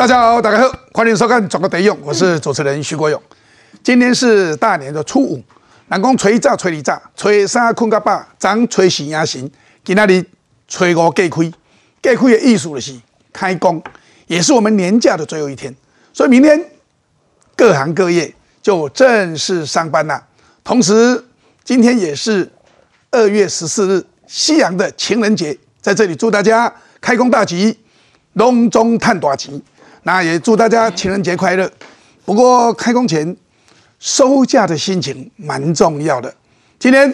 [0.00, 3.22] 大家好，大家好，欢迎收看《转个得用》，我是主持人徐国勇。
[3.82, 5.44] 今天是大年的初五，
[5.88, 9.52] 人讲吹炸吹二早，吹三困到饱，早吹死也行。
[9.84, 10.24] 今仔日
[10.66, 11.52] 吹五隔开，
[12.00, 12.98] 隔开的意思就是
[13.30, 13.82] 开工，
[14.26, 15.76] 也是我们年假的最后一天，
[16.14, 16.58] 所以明天
[17.54, 20.24] 各行各业就正式上班了。
[20.64, 21.22] 同时，
[21.62, 22.50] 今天也是
[23.10, 26.72] 二月十四日，西洋的情人节，在这里祝大家
[27.02, 27.78] 开工大吉，
[28.32, 29.62] 隆中探大吉。
[30.02, 31.70] 那也祝大家情人节快乐。
[32.24, 33.36] 不过开工前
[33.98, 36.32] 收假的心情蛮重要的。
[36.78, 37.12] 今天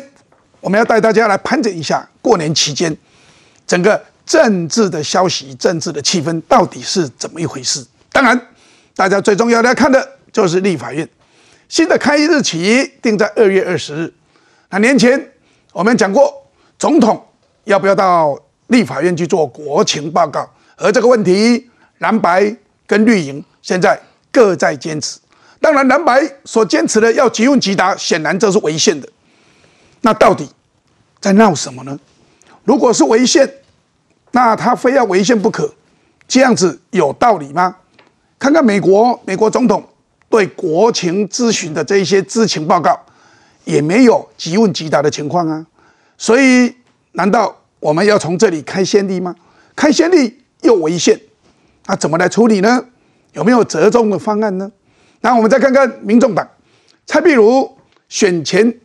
[0.60, 2.96] 我们要带大家来盘点一下过年期间
[3.66, 7.84] 整个政治的消息、政治的气氛到底是怎么一回事。
[8.12, 8.40] 当然，
[8.94, 11.08] 大家最重要的要看的就是立法院
[11.68, 14.14] 新的开议日期定在二月二十日。
[14.70, 15.32] 那年前
[15.72, 16.46] 我们讲过，
[16.78, 17.26] 总统
[17.64, 21.68] 要不要到立法院去做国情报告，而这个问题
[21.98, 22.56] 蓝白。
[22.86, 24.00] 跟绿营现在
[24.30, 25.18] 各在坚持，
[25.60, 29.08] 当然蓝白所坚持的要即问即答，显然这是违宪的。
[30.02, 30.48] 那到底
[31.20, 31.98] 在闹什么呢？
[32.64, 33.50] 如果是违宪，
[34.32, 35.72] 那他非要违宪不可，
[36.28, 37.76] 这样子有道理吗？
[38.38, 39.82] 看看美国，美国总统
[40.28, 43.00] 对国情咨询的这一些知情报告，
[43.64, 45.66] 也没有即问即答的情况啊。
[46.18, 46.74] 所以，
[47.12, 49.34] 难道我们要从这里开先例吗？
[49.74, 51.18] 开先例又违宪？
[51.86, 52.84] 那怎么来处理呢？
[53.32, 54.70] 有没有折中的方案呢？
[55.20, 56.48] 那我们再看看民众党，
[57.06, 57.76] 蔡壁如
[58.08, 58.80] 选前、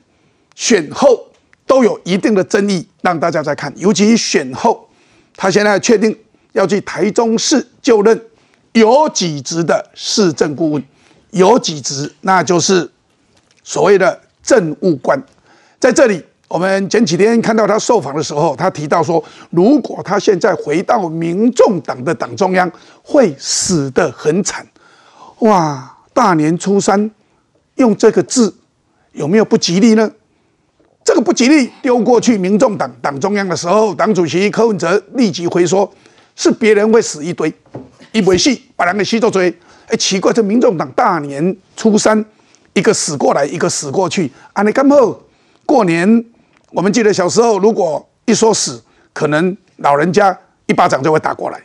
[0.55, 1.27] 选后
[1.65, 3.73] 都有一定的争议，让大家再看。
[3.77, 4.89] 尤其选后，
[5.35, 6.17] 他现在确定
[6.53, 8.19] 要去台中市就任
[8.73, 10.83] 有几职的市政顾问，
[11.31, 12.91] 有几职，那就是
[13.63, 15.21] 所谓的政务官，
[15.79, 16.23] 在这里。
[16.51, 22.69] 我们前几天看到他受访的时候，他提到说，如果他现在回到民众党的党中央，
[23.01, 24.67] 会死得很惨。
[25.39, 27.09] 哇，大年初三
[27.75, 28.53] 用这个字，
[29.13, 30.11] 有没有不吉利呢？
[31.05, 35.89] 这个不吉利丢过去民众党党中央的时候，党主席柯文哲立即回说，
[36.35, 37.53] 是别人会死一堆，
[38.11, 39.49] 一尾戏把两个吸做追。
[39.87, 42.25] 哎，奇怪，这民众党大年初三
[42.73, 45.17] 一个死过来，一个死过去，啊，你干后
[45.65, 46.25] 过年。
[46.73, 48.81] 我们记得小时候，如果一说死，
[49.13, 50.37] 可能老人家
[50.67, 51.61] 一巴掌就会打过来。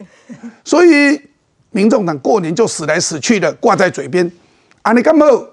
[0.64, 1.20] 所以，
[1.70, 4.30] 民众党过年就死来死去的挂在嘴边。
[4.82, 5.48] 阿尼干莫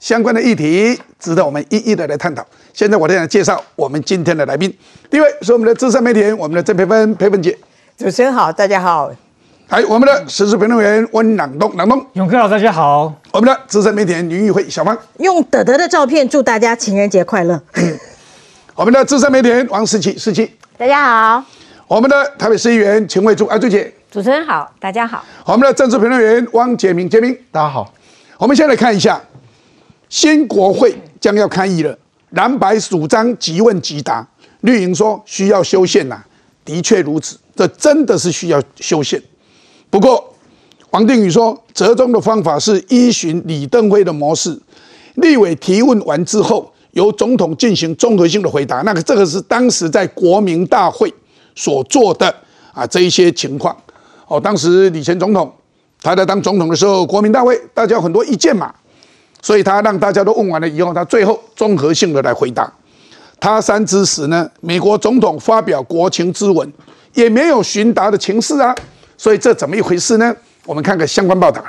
[0.00, 2.46] 相关的议题值得我们一一的来探讨。
[2.72, 4.74] 现在我来介绍我们今天的来宾。
[5.10, 7.56] 第一位是我们的资深媒体人，我们的郑培芬培芬姐。
[7.98, 9.10] 主持人好，大家好。
[9.68, 12.06] 还有我们的时事评论员温朗东朗东。
[12.14, 13.12] 永科好，大家好。
[13.32, 14.96] 我们的资深媒体人林玉慧小芳。
[15.18, 17.60] 用德德的照片祝大家情人节快乐。
[18.76, 21.42] 我们的资深媒体人王思琪，思琪，大家好。
[21.88, 25.24] 我们的台北市议员秦惠珠，阿朱姐，主持人好，大家好。
[25.46, 27.90] 我们的政治评论员汪杰明，杰明，大家好。
[28.36, 29.18] 我们先来看一下，
[30.10, 31.98] 新国会将要开议了，
[32.32, 34.28] 蓝白主张即问即答，
[34.60, 36.22] 绿营说需要修宪呐，
[36.62, 39.18] 的确如此，这真的是需要修宪。
[39.88, 40.34] 不过，
[40.90, 44.60] 王定宇说，折中的方法是依循李登辉的模式，
[45.14, 46.70] 立委提问完之后。
[46.96, 51.12] 由总统进行综合性的回答，那个这个是当时在国民大会
[51.54, 52.34] 所做的
[52.72, 53.76] 啊这一些情况
[54.26, 54.40] 哦。
[54.40, 55.52] 当时李前总统
[56.00, 58.74] 他在当总统的时候，国民大会大家有很多意见嘛，
[59.42, 62.72] 所以他让大家都问完了以后，他最后综合性的来回答。
[63.38, 66.72] 他三之时呢，美国总统发表国情咨文，
[67.12, 68.74] 也没有询答的情势啊，
[69.18, 70.34] 所以这怎么一回事呢？
[70.64, 71.62] 我们看看相关报道。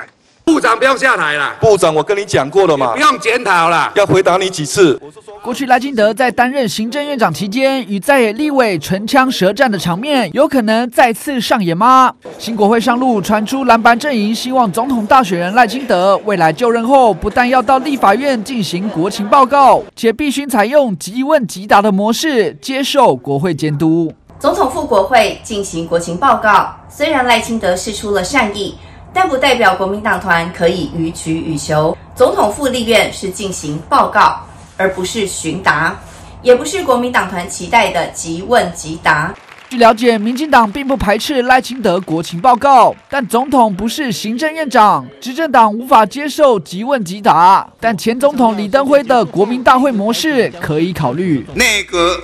[0.47, 4.97] 部长不用下台了，部长，我跟你讲过了嘛，不用检讨了，要回答你几次？
[5.43, 12.13] 过去赖清德在担任行政院长期间，与在野立委唇枪舌战的场面，有可能再次上演吗？
[12.39, 24.13] 新国会上路，传出蓝白阵营希望总统大选人赖清德未来就任后，不但要到立法院进行国情报告，且必须采用即问即答的模式，接受国会监督。
[24.39, 28.75] 总统赴国会进行国情报告，虽然赖清德示出了善意。
[29.13, 31.97] 但不代表国民党团可以予取予求。
[32.15, 34.39] 总统副立院是进行报告，
[34.75, 35.95] 而不是询答，
[36.41, 39.33] 也不是国民党团期待的即问即答。
[39.69, 47.67] 据了解，民进党并不排斥赖清德国情报告，但总统不是行政院长，执政党无法接受即问即答。
[47.79, 51.45] 但前总统李登辉的国民大会模式可以考虑。
[51.53, 52.17] 内阁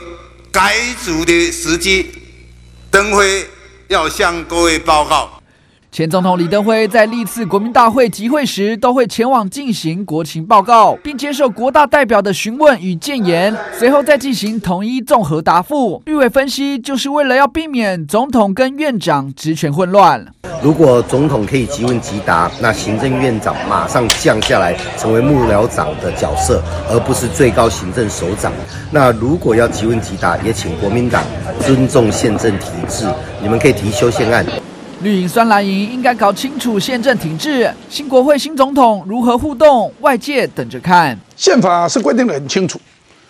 [0.53, 2.09] 改组的时机，
[2.89, 3.45] 登辉
[3.89, 5.29] 要向各位报告。
[5.93, 16.01] 前总统李登辉在历次国民大会集会时，都会前往进行国情报告，并接受国大代表的询问与建言，随后再进行统一综合答复。
[16.07, 20.25] 绿委分析，就是为了要避免总统跟院长职权混乱。
[20.63, 26.59] 如果总统可以即问即答，那行政院长马上降下来，成为幕僚长的角色，
[26.89, 28.51] 而不是最高行政首长。
[28.89, 31.23] 那如果要即问即答，也请国民党
[31.61, 33.05] 尊重宪政体制，
[33.39, 34.43] 你们可以提修宪案。
[35.03, 41.17] 绿营酸蓝营应该搞清楚宪政体制，新国会新总统如何互动，外界等着看。
[41.35, 42.79] 宪法是规定的很清楚，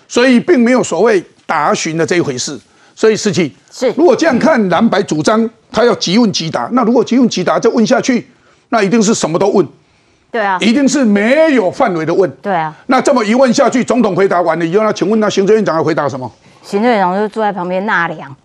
[0.07, 2.59] 所以并没有所谓答询的这一回事。
[2.95, 8.27] 所以，事情是如果这样看蓝白主张，他要即问即答，那如果即问即答再问下去，
[8.69, 9.67] 那一定是什么都问，
[10.31, 12.29] 对啊，一定是没有范围的问。
[12.39, 16.31] 对啊，那这么一问下去，总统回答完了以后，那请问那行政院长要回答什么？
[16.63, 18.35] 行政院长就坐在旁边纳凉。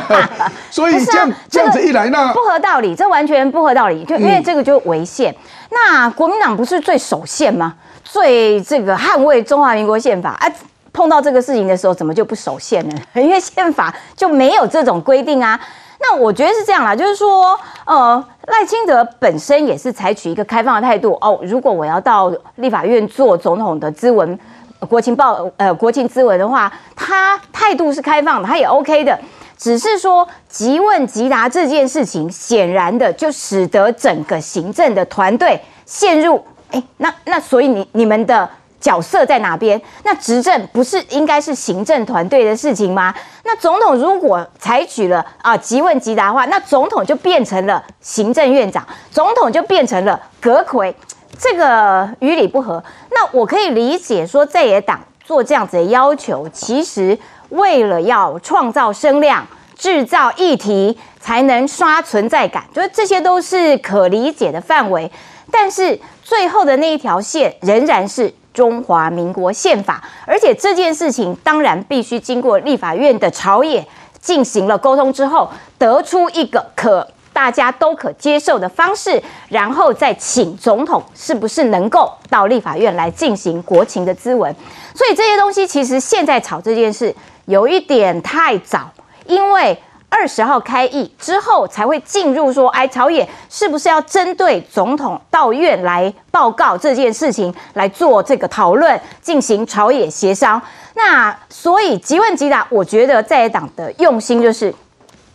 [0.70, 4.04] 所以这样这样子一来，呢不合道理，这完全不合道理。
[4.04, 5.34] 就因为这个就违宪。
[5.70, 7.74] 那国民党不是最守宪吗？
[8.04, 10.50] 最这个捍卫中华民国宪法啊。
[10.92, 12.96] 碰到这个事情的时候，怎么就不守宪呢？
[13.20, 15.60] 因为宪法就没有这种规定啊。
[16.00, 21.38] 那我觉得是这样啦，就是说，呃，赖清德本身也是采取一个开放的态度哦。
[21.42, 24.38] 如果我要到立法院做总统的咨文、呃
[24.86, 29.18] 国情报、呃国情咨文的话，他态度是开放的，他也 OK 的。
[29.58, 38.46] 只是说即问即答这件事情，显然的就使得整个行政的团队陷入，哎，那那所以你你们的
[38.78, 39.80] 角色在哪边？
[40.04, 43.14] 那执政不是应该是行政团队的事情吗？
[43.44, 50.94] 那总统如果采取了啊即问即答的话，那总统就变成了行政院长，总统就变成了阁魁，
[51.38, 52.82] 这个于理不合。
[53.10, 57.18] 那我可以理解说在野党做这样子的要求，其实
[57.50, 59.46] 为了要创造声量。
[59.78, 65.12] 制造议题才能刷存在感，就是这些都是可理解的范围。
[65.52, 73.86] 但是最后的那一条线仍然是中华民国宪法，而且这件事情当然必须经过立法院的朝野
[74.18, 77.06] 进行了沟通之后，得出一个可
[77.36, 84.56] 大家都可接受的方式，然后再请总统是不是能够到立法院来进行国情的咨文。
[84.94, 88.90] 所以这些东西其实现在吵这件事有一点太早。
[89.26, 89.76] 因为
[90.08, 100.62] 二十号开议之后，才会进入说，哎，朝野是不是要针对总统到院来报告这件事情来做这个讨论，进行朝野协商？
[100.94, 104.72] 那所以即问即答，我觉得在野党的用心就是，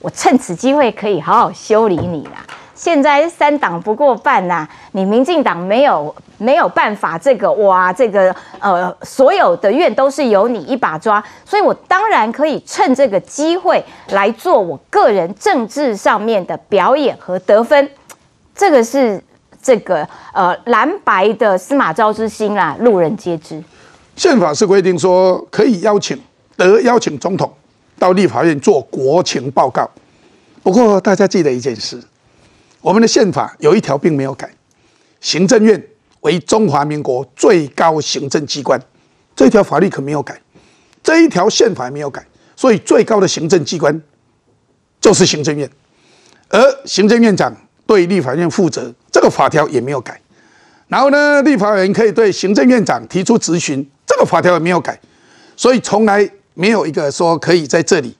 [0.01, 2.45] 我趁此机会可以好好修理你啦。
[2.73, 17.87] 现在三党不过半呐、你民进党没有没有办法，这个哇，这个呃，所有的院都是由你一把抓，所以我当然可以趁这个机会来做我个人政治上面的表演和得分，
[18.55, 19.23] 这个是
[19.61, 23.63] 这个呃蓝白的司马昭之心啦，路人皆知。
[24.15, 26.19] 宪法是规定说可以邀请
[26.57, 27.51] 得邀请总统
[28.01, 29.87] 到立法院做国情报告。
[30.63, 32.01] 不过大家记得一件事，
[32.81, 34.51] 我们的宪法有一条并没有改，
[35.19, 35.79] 行政院
[36.21, 38.81] 为中华民国最高行政机关，
[39.35, 40.41] 这条法律可没有改，
[41.03, 42.25] 这一条宪法没有改，
[42.55, 44.01] 所以最高的行政机关
[44.99, 45.69] 就是行政院，
[46.49, 47.55] 而行政院长
[47.85, 50.19] 对立法院负责，这个法条也没有改。
[50.87, 54.99] 然后呢，立法委员可以对行政院长提出质询，这个法条也没有改，
[55.55, 58.15] 所以从来没有一个说可以在这里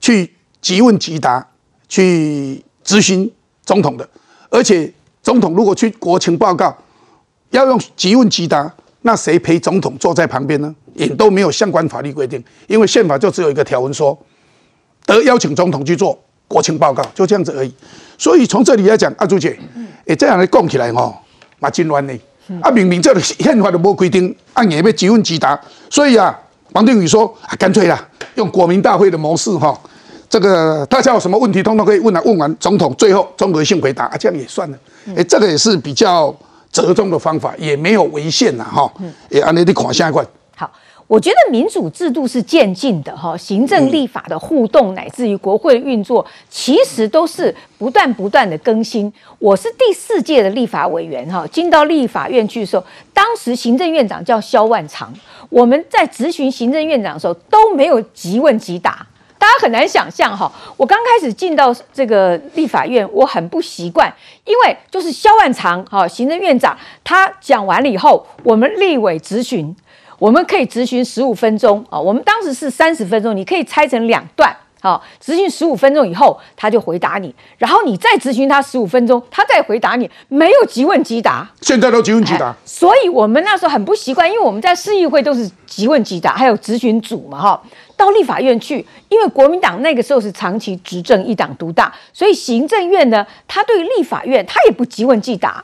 [0.00, 1.46] 去即问即答、
[1.88, 3.30] 去咨询
[3.64, 4.08] 总统的。
[4.50, 6.76] 而且总统如果去国情报告，
[7.50, 8.72] 要用即问即答，
[9.02, 10.74] 那谁陪总统坐在旁边呢？
[10.94, 14.18] 也都没有相关法律规定，因为宪法就只有一个条文说，
[15.06, 17.72] 得邀请总统去做国情报告，就这样子而已。
[18.18, 19.56] 所以从这里来讲，阿朱姐，
[20.06, 21.16] 诶，这样来讲起来哦，
[21.60, 22.12] 嘛真乱呢。
[22.60, 25.58] 啊，明明这个宪法都无规定，按也要即问即答，
[25.88, 26.36] 所以啊，
[26.72, 29.78] 王定宇说啊，干脆啦，用国民大会的模式哈，
[30.28, 34.78] 这个大家有什么问题，通通可以问啊，问完总统最后综合性回答啊，这样也算了。
[35.16, 36.34] 诶，这个也是比较
[36.70, 38.92] 折中的方法，也没有违宪呐哈。
[39.28, 40.24] 也按你你看下一块。
[41.10, 49.12] 好，我觉得民主制度是渐进的哈，行政立法的互动，乃至于国会的运作，其实都是不断不断的更新。
[49.40, 55.12] 我是第四届的立法委员哈，进到立法院去的时候，当时行政院长叫萧万长，
[55.48, 59.06] 我们在质询行政院长的时候都没有即问即答。
[59.38, 64.12] 大家很难想象哈，我刚开始进到这个立法院，我很不习惯，
[64.44, 69.74] 因为就是萧万长哈，行政院长他讲完了以后，我们立委质询，
[70.20, 81.50] 我们可以质询十五分钟啊，我们当时是三十分钟，你可以拆成两段好，咨询十五分钟以后，他就回答你，然后你再咨询他十五分钟，他再回答你，没有即问即答。
[81.62, 87.62] 现在都即问即答哎，所以我们那时候很不习惯，因为我们在市议会都是即问即答，还有咨询组嘛，哈。
[87.96, 95.62] 到立法院去，因为国民党那个时候是长期执政，一党独大，所以行政院呢，他对立法院他也不即问即答。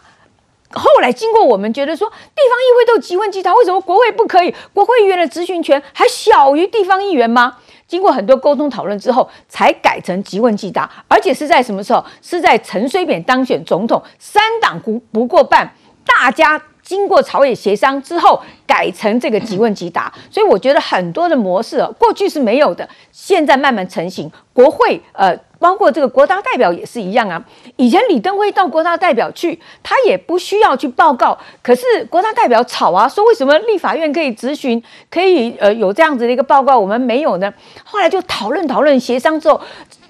[0.77, 4.55] 后来经过我们觉得说，地方议会都即问即答，为什么国会不可以？
[4.73, 7.57] 国会议员的咨询权还小于地方议员吗？
[7.89, 12.05] 经过很多沟通讨论之后，才改成即问即答，而且是在什么时候？
[12.21, 15.73] 是在陈水扁当选总统，三党不不过半，
[16.05, 20.11] 大家经过朝野协商之后，改成这个即问即答。
[20.31, 24.31] 所以我觉得很多的模式、哦、过去是没有的，现在慢慢成型。
[24.55, 25.37] 国会呃。
[25.59, 27.43] 包括这个国大代表也是一样啊。
[27.77, 37.51] 以前李登辉到国大代表去，他也不需要去报告，可是国大代表吵啊，说为什么立法院可以咨询，可以呃有这样子的一个报告，我们没有呢？
[37.85, 39.59] 后来就讨论讨论协商之后，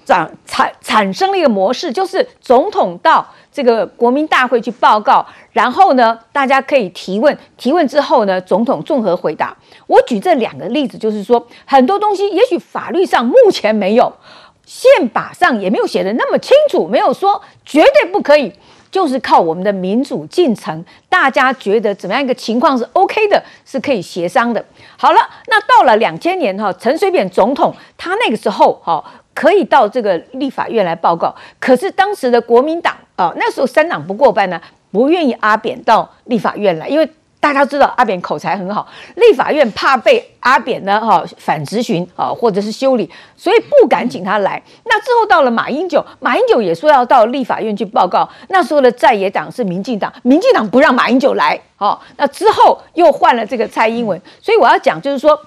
[0.05, 3.25] 产产产生了一个模式，就是总统到
[3.57, 9.57] 这个国民大会去报告，然后呢，大家可以提问，提问之后呢，总统综合回答。
[9.87, 14.13] 我举这两个例子，就是说很多东西，也许法律上目前没有。
[14.63, 18.53] 宪法上也没有写的那么清楚，没有说绝对不可以，
[18.91, 24.63] 就是靠我们的民主进程，大家觉得怎么样一个情况是 OK 的，是可以协商的。
[24.97, 37.11] 好了，那到了两千年哈，陈水扁总统他那个时候哈可以到这个立法院来报告，可是当时的国民党啊，那时候三党不过半呢，不愿意阿扁到立法院来，因为。
[37.39, 44.61] 大家知道阿扁口才很好，立法院怕被阿扁呢哈反质询啊，或者是修理，所以不敢请他来。
[44.85, 48.27] 那之后到了马英九，马英九也说要到立法院去报告。
[48.49, 51.57] 那时候的在野党是民进党，民进党不让马英九来。
[51.77, 55.39] 哦，那之后又换了这个蔡英文，所以我要讲就是说，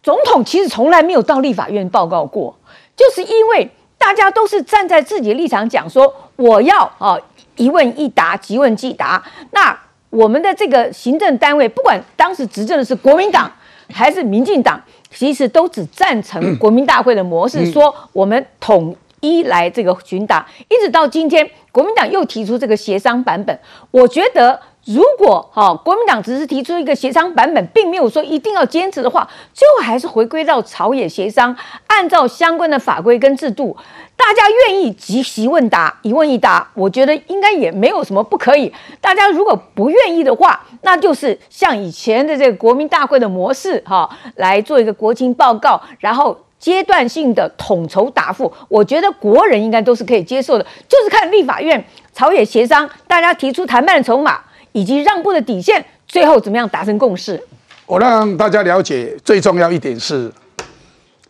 [0.00, 2.56] 总统其实从来没有到立法院报告过，
[2.96, 7.16] 就是因为大家都是站在自己的立场讲说，我要啊
[7.56, 9.22] 一问一答，即问即答。
[9.52, 9.78] 那
[10.10, 13.50] 我们的这个行政单位，不管当时执政的是国民党
[13.92, 20.46] 还是民进党，其实都只赞成国民大会的模式，说我们统一来这个巡打。
[20.68, 23.58] 一直到今天，国民党又提出这个协商版本，
[23.90, 24.60] 我觉得。
[24.86, 33.76] 如果哈、哦、国民党只是提出一个协商版本，并没有说一定要坚持的话，最后还是回归到朝野协商，按照相关的法规跟制度，
[34.16, 38.72] 大家愿意即席问答，一问一答，我觉得应该也没有什么不可以。
[39.00, 46.38] 大家如果不愿意的话，那就是像以前的这个国民大会的模式哈、哦，来做一个国情报告，然后。
[46.56, 54.40] 阶段性的统筹答复，我觉得国人应该都是可以接受的，就是看立法院朝野协商，大家提出谈判的筹码
[54.74, 57.40] 以及让步的底线，最后怎么样达成共识。
[57.86, 60.30] 我让大家了解最重要一点是，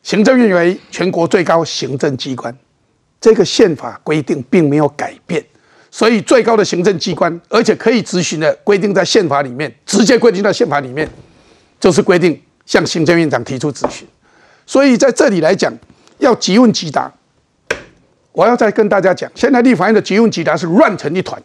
[0.03, 2.57] 行政院为全国最高行政机关，
[3.21, 5.45] 这个宪法规定并没有改变，
[5.91, 11.07] 所以最高的行政机关，而且可以执行的规定在宪法里面，直接规定在宪法里面，
[11.79, 14.09] 就是规定向行政院长提出质询。
[14.65, 15.71] 所以在这里来讲，
[16.17, 17.13] 要即问即答。
[18.33, 21.41] 我要再跟大家讲，现在立法院的即问即答是乱成一团，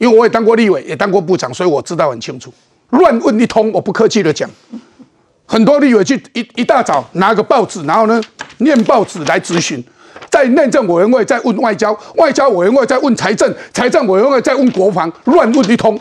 [0.00, 2.50] 因为我也当过立委，也当过部长，所以我知道很清楚。
[2.88, 4.48] 乱问一通，我不客气的讲，
[5.44, 8.18] 很多立委去一一大早拿个报纸，然后呢
[8.58, 9.84] 念报纸来咨询，
[10.30, 16.00] 在内政委员会在问外交，外交委员会在问财政，财政委员会在问国防，乱问一通，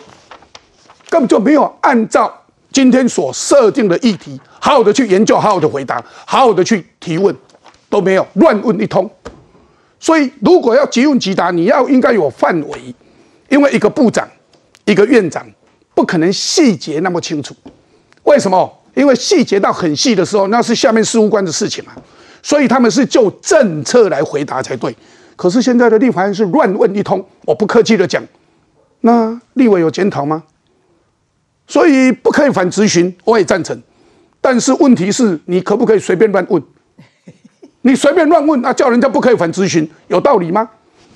[1.10, 2.34] 根本就没有按照
[2.72, 7.36] 今天所设定的议题，好好的去研究，好好的回答，好好的去提问，
[7.90, 9.12] 都没有，乱问一通。
[10.00, 12.96] 所以如果要即问即答，你要应该有范围，
[13.50, 14.28] 因为一个部长，
[14.86, 15.46] 一个院长。
[15.96, 17.54] 不可能细节那么清楚，
[18.24, 18.74] 为什么？
[18.94, 21.92] 因为细节到很细的时候，那是下面事务官的事情嘛，
[22.42, 24.96] 所以他们是就政策来回答才对。
[25.36, 28.24] 可是现在的立法院是乱问一通，我不客气的讲，
[29.02, 30.42] 那立委有检讨吗？
[31.68, 33.78] 所以不可以反咨询，我也赞成。
[34.40, 36.64] 但是问题是你可不可以随便乱问？
[37.82, 40.70] 你随便乱问，那叫人家不可以反咨询，有道理吗？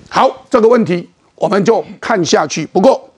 [0.10, 1.10] 好，这个问题
[1.44, 2.66] 我们就看下去。
[2.68, 3.10] 不过。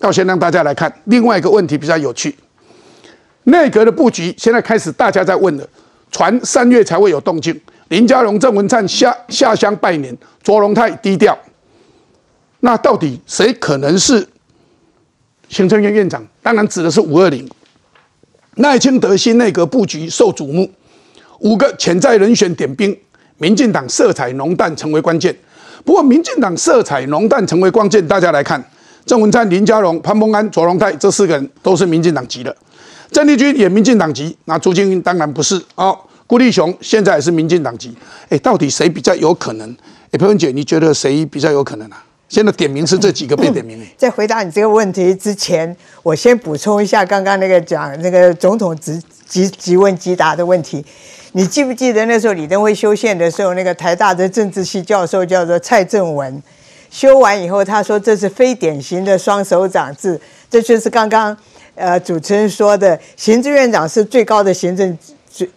[0.00, 2.32] 要先让大家来看另外一个问题比较有趣，
[3.42, 5.68] 内阁的布局现在开始大家在问了，
[6.12, 7.60] 传三月才会有动静。
[7.88, 11.36] 林佳龙、郑文灿下下乡拜年，卓荣泰低调，
[12.60, 14.24] 那到底谁可能是
[15.48, 16.24] 行政院院长？
[16.44, 17.50] 当然指的是五二零。
[18.54, 20.70] 赖清德新内阁布局受瞩目，
[21.40, 22.96] 五个潜在人选点兵，
[23.38, 25.36] 民进党色彩浓淡成为关键。
[25.88, 28.62] 不过民进党色彩浓淡成为关键，大家来看。
[29.06, 32.54] 郑文灿、林佳龙、潘孟安、卓荣泰这四个人都是民进党籍的，
[33.10, 35.98] 郑丽君也民进党籍，那朱金英当然不是哦。
[36.26, 37.96] 辜立雄现在也是民进党籍，
[38.28, 39.74] 哎，到底谁比较有可能？
[40.10, 42.04] 哎，彭文姐，你觉得谁比较有可能啊？
[42.28, 43.86] 现在点名是这几个被点名哎。
[43.96, 50.84] 在回答你这个问题之前，我先补充一下刚刚那个讲那个总统直即即问即答的问题。
[51.38, 56.42] 你记不记得那时候李登辉修宪的时候，那个台大的政治系教授叫做蔡正文，
[56.90, 61.36] 修完以后他说这是非典型的双手掌制，这就是刚刚
[61.76, 64.98] 呃主持人说的，行政院长是最高的行政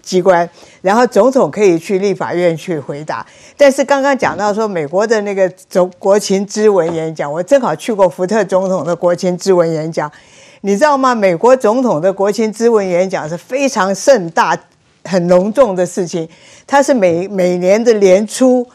[0.03, 0.47] 机关，
[0.83, 3.25] 然后总统可以去立法院去回答。
[3.57, 10.11] 但是刚刚讲到说美国的那个总国情咨文演讲，我正好去过福特总统的国情咨文演讲，
[10.61, 11.15] 你知道吗？
[11.15, 14.55] 美国总统的国情咨文演讲是非常盛大。
[15.03, 16.27] 很隆重的事情，
[16.67, 18.67] 他是每每年的年初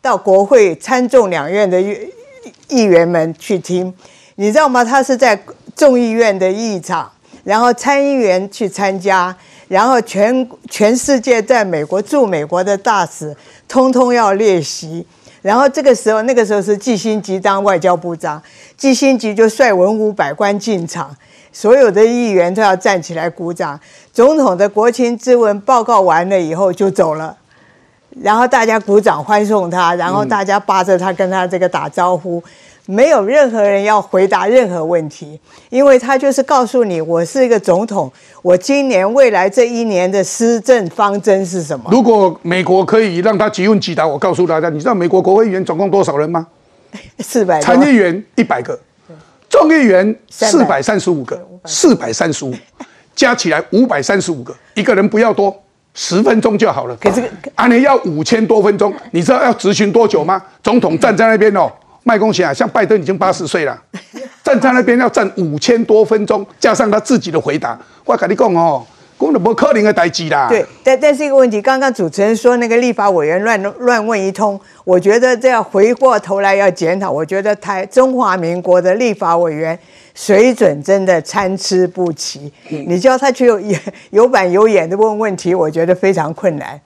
[0.00, 1.80] 到国会参众两院的
[2.68, 3.92] 议员们去听，
[4.36, 4.84] 你知道吗？
[4.84, 5.38] 他是在
[5.76, 7.10] 众议院的议场，
[7.44, 9.36] 然后参议员去参加，
[9.68, 13.36] 然后全全世界在美国驻美国的大使
[13.68, 15.06] 通通要列席，
[15.42, 18.42] 然后这个时候那个时候是季新吉当外交部长，
[18.76, 21.14] 季新吉就率文武百官进场。
[21.54, 23.80] 所有的议员都要站起来鼓掌。
[24.12, 27.36] 总统的国情咨文报告完了以后就走了，
[28.22, 32.42] 然后大家鼓掌欢送他，然后大家扒着他跟他这个打招呼，
[32.86, 41.88] 没有任何人要回答任何问题，因为他就是告诉你，我是一个总统，我今年未来这一年的施政方针是什么？
[41.90, 46.46] 如果美国可以让他即问即答，我告诉大家，你知道美国国会议员总共多少人吗？
[47.20, 47.60] 四百。
[47.60, 48.78] 参议员一百个。
[49.54, 52.52] 众议员四百三十五个，四百三十五，
[53.14, 55.54] 加起来五百三十五个，一个人不要多，
[55.94, 56.96] 十分钟就好了。
[56.96, 57.22] 可是，
[57.54, 60.42] 安尼要五千多分钟，你知道要执行多久吗？
[60.60, 61.70] 总统站在那边哦，
[62.02, 63.80] 麦公贤啊，像拜登已经八十岁了，
[64.42, 68.84] 站在那边要站五千多分钟，加上他自己的回答，我跟你讲哦。
[69.24, 70.48] 根本不可能的代志啦。
[70.48, 77.10] 对，但但是一个问题，刚刚主持人说那个立法委员乱乱问一通，我觉得这要回过头来要检讨。
[77.10, 79.78] 我觉得台中华民国的立法委员
[80.14, 82.52] 水准真的参差不齐。
[82.68, 83.60] 你叫他去有
[84.10, 86.80] 有板有眼的问问题，我觉得非常困难。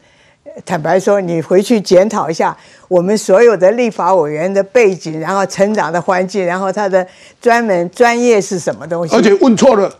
[0.65, 2.57] 坦白说，你回去检讨一下
[2.89, 7.07] 我们所有的立法委员的背景，然后成长的环境，然后他的
[7.41, 9.93] 专门专业是什么东西，而且问错了。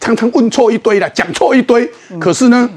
[0.00, 2.68] 常常问错一堆了，讲错一堆，可是呢，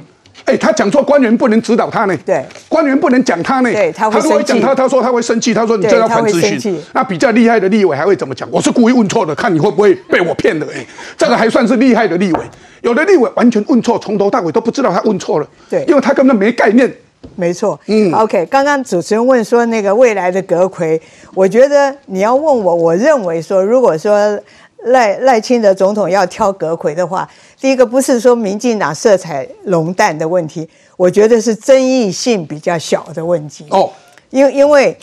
[0.44, 2.16] 哎，他讲错，官员不能指导他呢。
[2.26, 3.72] 对，官员不能讲他呢。
[3.72, 4.44] 对，他会生气。
[4.44, 6.78] 讲他，他说他会生气，他说你这要反咨询。
[6.92, 8.46] 那比较厉害的立委还会怎么讲？
[8.52, 10.68] 我是故意问错的，看你会不会被我骗的。
[10.76, 10.86] 哎，
[11.18, 12.40] 这个还算是厉害的立委。
[12.82, 15.48] 有的立委完全问错，从头到尾都不知道他问错了。
[15.70, 16.94] 对，因为他根本没概念。
[17.38, 17.80] 没错。
[17.86, 18.12] 嗯。
[18.12, 21.02] OK，刚刚主持人问说那个未来的阁魁，
[21.34, 24.38] 我觉得你要问我，我认为说，如果说。
[24.84, 27.28] 赖赖清德总统要挑阁魁的话，
[27.60, 30.68] 第一个不是说民进党色彩浓淡的问题，
[30.98, 33.66] 我觉得是争议性比较小的问题。
[33.70, 33.90] 哦，
[34.30, 34.98] 因因为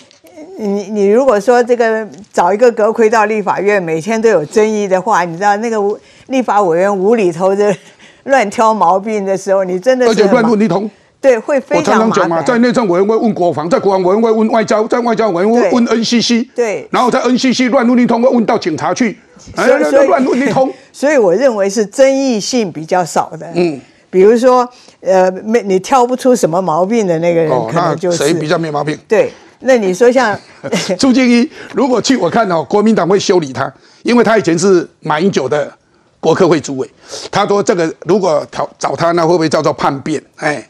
[0.59, 5.79] 你你如果说这个找一个阁魁到立法院，每天都有争议的话，你知道那个
[6.27, 7.75] 立法委员无厘头的
[8.25, 10.91] 乱挑毛病的时候，你真的而且乱问一通。
[11.21, 12.43] 对，会非常我常常讲嘛。
[12.43, 19.19] 在内政委员会问国防，在国防委员会问外交，在外交委员会问 NCC，对，然后在 NCC 乱问一通，会问到警察去。
[19.57, 23.51] 所以乱弄一通， 所以我认为是争议性比较少的。
[23.55, 23.81] 嗯，
[24.11, 24.69] 比如说，
[25.01, 28.97] 呃，没你挑不出什么毛病的那个人，可能就是谁比较没毛病？
[29.09, 30.39] 对，那你说像
[30.99, 35.73] 朱建一，如果去我看哦，国民党会修理他，因为他以前是马英九的
[36.21, 36.89] 国科会主委。
[37.31, 40.23] 他说这个如果找找他，那会不会叫做叛变？
[40.37, 40.63] 哎，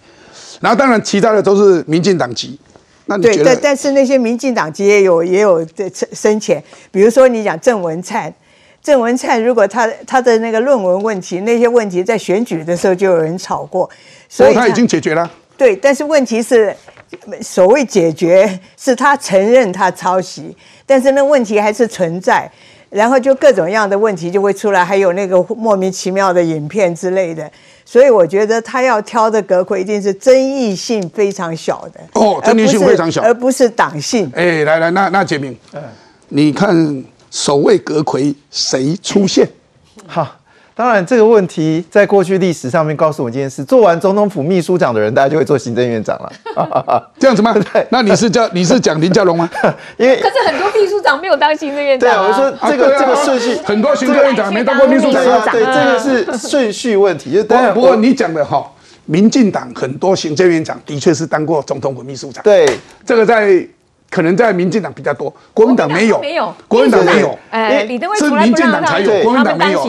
[0.61, 2.59] 然后当然其他的都是民进党籍。
[3.07, 3.45] 那你觉得？
[3.45, 8.33] 但但是那些民进党籍也有也有这深浅，比如说你讲郑文灿。
[8.83, 13.89] 郑文灿如果他他的那个论文问题那些问题在选举的时候就有人吵过，
[14.27, 15.31] 所以他已经解决了。
[15.55, 16.75] 对，但是问题是，
[17.43, 22.51] 所谓解决是他承认他抄袭，但是那问题还是存在，
[22.89, 27.53] 然后就各种样的问题就会出来，还有那个莫名其妙的影片之类的，
[27.91, 34.31] 所以我觉得他要挑的阁魁一定是争议性非常小的哦，争议性非常小，而不是党性。
[34.33, 35.57] 哎，来来，那那杰明，
[36.29, 37.05] 你看。
[37.33, 39.49] 首位阁魁谁出现？
[40.05, 40.40] 好，
[40.81, 46.33] 当然这个问题在过去历史上面告诉我一件事：做完总统府秘书长的人，大家就会做行政院长了。
[47.21, 47.53] 这样子吗？
[47.71, 47.87] 对。
[47.91, 49.47] 那你是叫你是讲林佳龙吗？
[49.99, 52.09] 因为可是很多秘书长没有当行政院长。
[52.09, 55.23] 对，我说这个这个顺序，很多行政院长没当过秘书长。
[55.53, 57.31] 对，这个是顺序问题。
[57.31, 58.67] 就不过你讲的哈，
[59.05, 62.43] 民进党很多行政院长的确是当过总统府秘书长。
[62.43, 62.67] 对，
[63.05, 63.63] 这个在。
[64.11, 69.81] 可能在民进党比较多，国民党没有，没有国民党没有，哎，李登辉是民进党才有，国民党没有。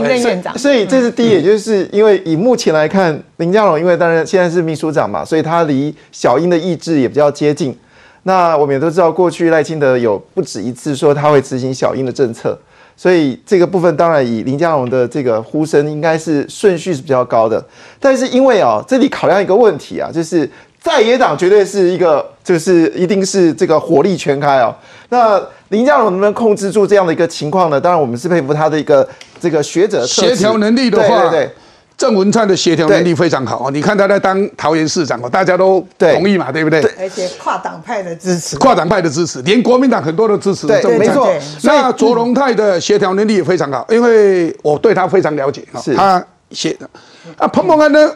[0.55, 7.75] 所以这是第一，也就是因为以目前来看，林佳龙因为当然现在是秘书长嘛，所以他离小英的意志也比较接近。
[8.23, 12.55] 那我们也都知道，过去赖清德有不止一次说他会执行小英的政策，
[12.95, 17.65] 所以这个部分当然以林佳龙的这个呼声应该是顺序是比较高的。
[17.99, 20.47] 但是因为哦，这里考量一个问题啊，就是
[20.81, 24.75] 在野党绝对是一个，就是一定是这个火力全开哦。
[25.09, 25.39] 那
[25.69, 27.79] 林佳龙能不能控制住这样的一个情况呢？
[27.79, 29.07] 当然，我们是佩服他的一个
[29.39, 31.51] 这个学者协调能力的话，对对对
[31.95, 33.69] 郑文灿的协调能力非常好哦。
[33.71, 36.81] 你看他在当桃园市长哦，大家都同意嘛，对不对？
[36.97, 41.29] 而且跨党派的支持，跨党派的支持，连国民党很多都支持对郑文灿没错
[41.61, 45.93] 那卓荣泰的协调能力也非常好，因为我对他非常了解啊是。
[45.93, 46.89] 他写的
[47.37, 48.11] 啊，彭彭安呢，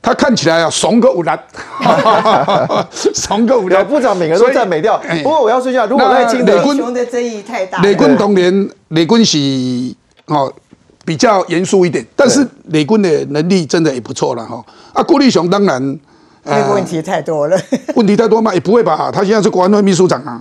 [0.00, 1.38] 他看起来啊，怂个五兰，
[2.90, 3.86] 怂个五有兰。
[3.86, 5.22] 部长每个人都赞美掉哎。
[5.22, 7.84] 不过我要说一下，如果那赖清德雷 quân 熊的争议太大了。
[7.84, 9.94] 雷军当年，雷军是
[10.26, 10.50] 哦
[11.04, 14.64] 比较严肃一点，但是雷军的能力真的也不错了哈。
[14.92, 15.98] 啊，郭立雄当然
[16.44, 17.58] 那个问题太多了。
[17.94, 19.10] 问题太多嘛，也不会吧？
[19.12, 20.40] 他现在是国安会秘书长啊，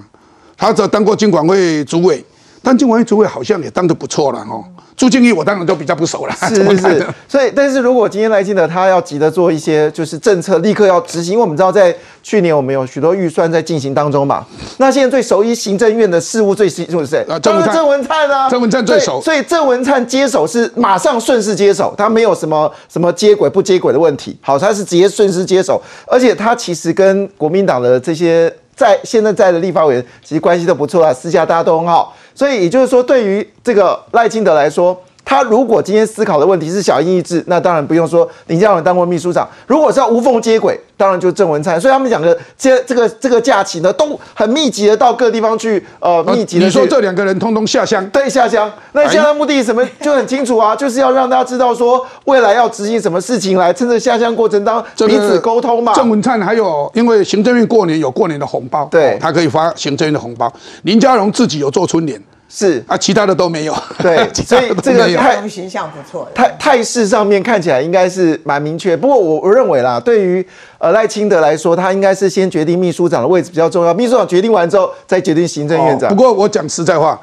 [0.55, 2.23] 他只当过经管会主委，
[2.67, 4.61] 但金管会主委好像也当得不错了哦。
[4.97, 14.45] 朱敬义我当然都比较不熟了，是 是是所以但是如果今天赖清德他要急着做一些就是政策，立刻要执行，因为我们知道在去年我们有许多预算在进行当中嘛。
[14.79, 17.25] 那现在最熟悉行政院的事务最清楚是谁？
[17.29, 24.37] 啊郑文灿当然郑文灿啊，郑文灿最熟所以所以郑文灿接手是马上顺势接手，他没有什么什么接轨不接轨的问题。
[24.41, 32.16] 好，他是直接顺势接手，而且他其实跟国民党的这些在现在在的立法委员其实关系都不错啊，私下大家都很好。
[32.37, 35.03] 所以也就是说，对于这个赖清德来说。
[35.29, 39.45] 他如果今天思考的问题是小英意志，那当然不用说林佳龙当过秘书长。
[39.67, 41.79] 如果是要无缝接轨，当然就是郑文灿。
[41.79, 48.71] 所以他们两个这这个这个假期呢，都很密集的到各地方去，呃，密集的你说这两个人通通下乡，对下乡。
[48.93, 55.91] 那下乡目的什么就很清楚啊，就是要让大家知道说未来要执行什么事情来，趁着下乡过程当中彼此沟通嘛。
[55.93, 60.49] 郑文灿还有，因为行政院过年有过年的红包，对哦他可以发行政院的红包。
[60.83, 62.17] 林佳龙自己有做春联，
[62.49, 63.75] 是啊，其他的都没有。
[63.99, 66.29] 对 所以这个没有太形象不错。
[66.33, 70.45] 态态势上面看起来应该是蛮明确，不过我我认为啦，对于
[70.77, 76.09] 呃赖清德来说，他应该是先决定秘书长的位置比较重要，秘书长决定完之后再决定行政院长。
[76.09, 77.19] 哦不过我讲实在话，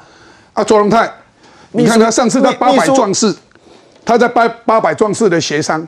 [0.53, 1.11] 啊，卓荣泰，
[1.71, 3.35] 你看他上次在八百壮士，
[4.05, 5.85] 他在八八百壮士的协商，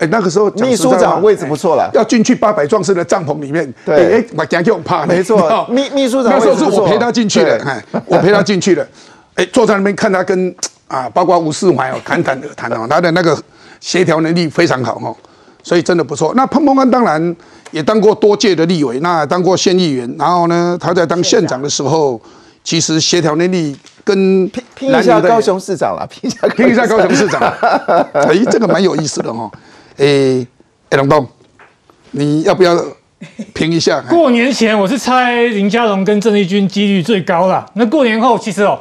[0.00, 4.14] 哎，那个时候秘书长位置不错啦哎要进去八百壮士的帐篷里面，对。
[4.14, 7.68] 哎，我讲就怕，没错秘秘书长那时候是我陪他进去的，对。
[7.68, 8.88] 哎， 我陪他进去的，
[9.34, 10.54] 哎，坐在那边看他跟
[10.88, 13.38] 啊，包括吴世怀哦，侃侃而谈哦，他的那个
[13.78, 15.14] 协调能力非常好哦，
[15.62, 16.32] 所以真的不错。
[16.34, 17.36] 那彭彭安当然
[17.70, 21.60] 也当过多届的立委，那当过县议员，然后呢，他在当县长。
[21.60, 22.18] 的时候，
[22.64, 27.40] 其实协调能力跟拼拼一下高雄市长啦，拼一下 拼一下高雄市长，
[28.14, 29.50] 哎，这个蛮有意思的哦。
[30.00, 30.46] 哎，
[30.88, 31.28] 哎，龙东，
[32.12, 32.74] 你要不要
[33.52, 34.00] 评一下？
[34.08, 37.66] 过年前我是猜林佳龙跟郑丽君几率最高啦。
[37.74, 38.80] 那过年后其实哦，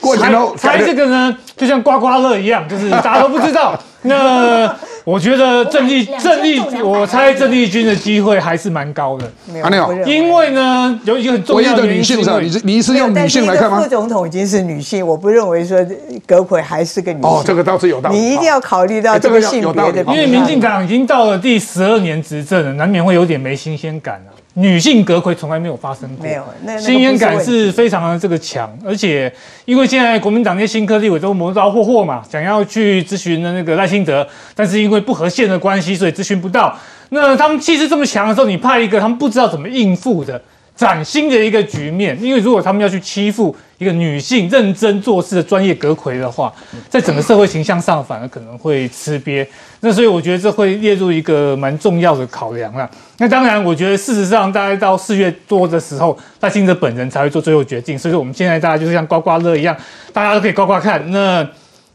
[0.00, 3.80] 过年后猜这个呢，就像刮刮乐一样，就是大家都不知道。
[4.02, 13.88] 那我觉得郑丽郑丽，我猜郑丽君的机会还是蛮高的，没有因为呢有一个很重要的女性你是你是用女性来看吗副？
[13.88, 15.78] 总统已经是女性，我不认为说
[16.26, 17.30] 葛奎还是个女性。
[17.30, 18.18] 哦，这个倒是有道理。
[18.18, 24.34] 你一定要考虑到哎这个性别的，因为民进党已经到了第十二年执政了，难免会有点没新鲜感啊。
[24.58, 29.30] 女性隔魁从来没有发生过，没有新鲜感是非常的这个强，而且
[29.66, 36.74] 因为现在国民党那些新科立委都磨刀霍霍嘛，想要去咨询的那个赖清德，但是因为不合宪的关系，所以咨询不到。
[37.10, 40.40] 那他们气势这么强的时候，你派一个他们不知道怎么应付的
[40.76, 46.52] 崭新的一个局面，因为如果他们要去欺负一个女性认真做事的专业阁魁的话，
[46.90, 49.46] 在整个社会形象上反而可能会吃瘪。
[49.80, 52.88] 那所以我觉得这会列入一个蛮重要的考量了。
[53.18, 57.98] 那当然，我觉得事实上大概到四月多的时候，赖清德本人才会做最后决定。
[57.98, 59.74] 所以说我们现在大家就是像刮刮乐一样，
[60.12, 61.10] 大家都可以刮刮看。
[61.10, 61.46] 那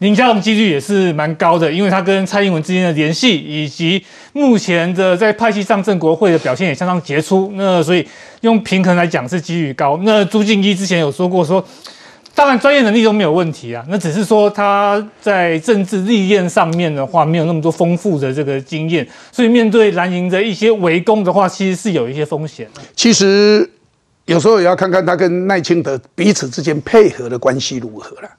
[0.02, 7.52] 林佳龙几率也是蛮高的，因为他跟蔡英文之间的联系，以及目前的在派系上正国会的表现也相当杰出。
[7.56, 8.04] 那所以
[8.42, 10.00] 用平衡来讲是几率高。
[10.02, 11.64] 那朱敬一之前有说过说。
[12.34, 22.66] 当然，专业能力都没有问题啊，那只是说他在政治历练上面的话，没有那么多丰富的这个经验，所以面对蓝营的一些围攻的话，其实是有一些风险。
[22.96, 23.70] 其实
[24.26, 28.30] 有时候也要看看他跟赖清德彼此之间配合的关系如何了。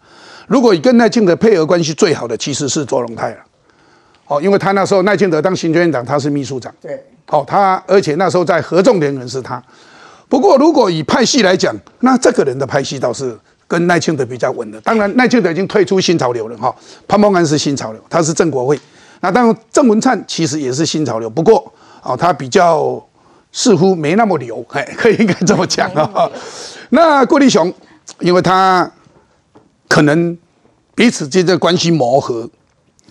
[0.52, 3.36] 如果跟赖清德配合关系最好的，其实是卓荣泰了。
[4.26, 6.70] 哦，因为他那时候赖清德当行政院长，他是秘书长。
[6.78, 9.62] 对，哦，他而且那时候在合众联盟是他。
[10.28, 13.34] 不过如果以派系来讲，那这个人的派系倒是
[13.66, 14.78] 跟赖清德比较稳的。
[14.82, 16.74] 当然，赖清德已经退出新潮流了哈，
[17.08, 18.78] 潘孟安是新潮流，他是郑国会。
[19.20, 23.02] 那当然，郑文灿其实也是新潮流，不过哦，他比较
[23.52, 26.30] 似乎没那么流，哎，可以应该这么讲啊。
[26.90, 27.72] 那郭立雄，
[28.20, 28.90] 因为他
[29.92, 30.34] 可能
[30.94, 32.48] 彼此之间的关系磨合，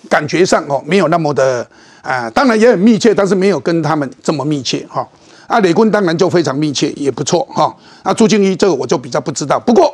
[0.10, 1.67] 感觉上哦没有那么的
[2.02, 5.08] 啊，当然也很密切，但是没有跟他们这么密切哈。
[5.46, 7.76] 啊，雷 quân 当然就非常密切，也不错哈。
[8.02, 9.94] 啊，朱静怡这个我就比较不知道，不过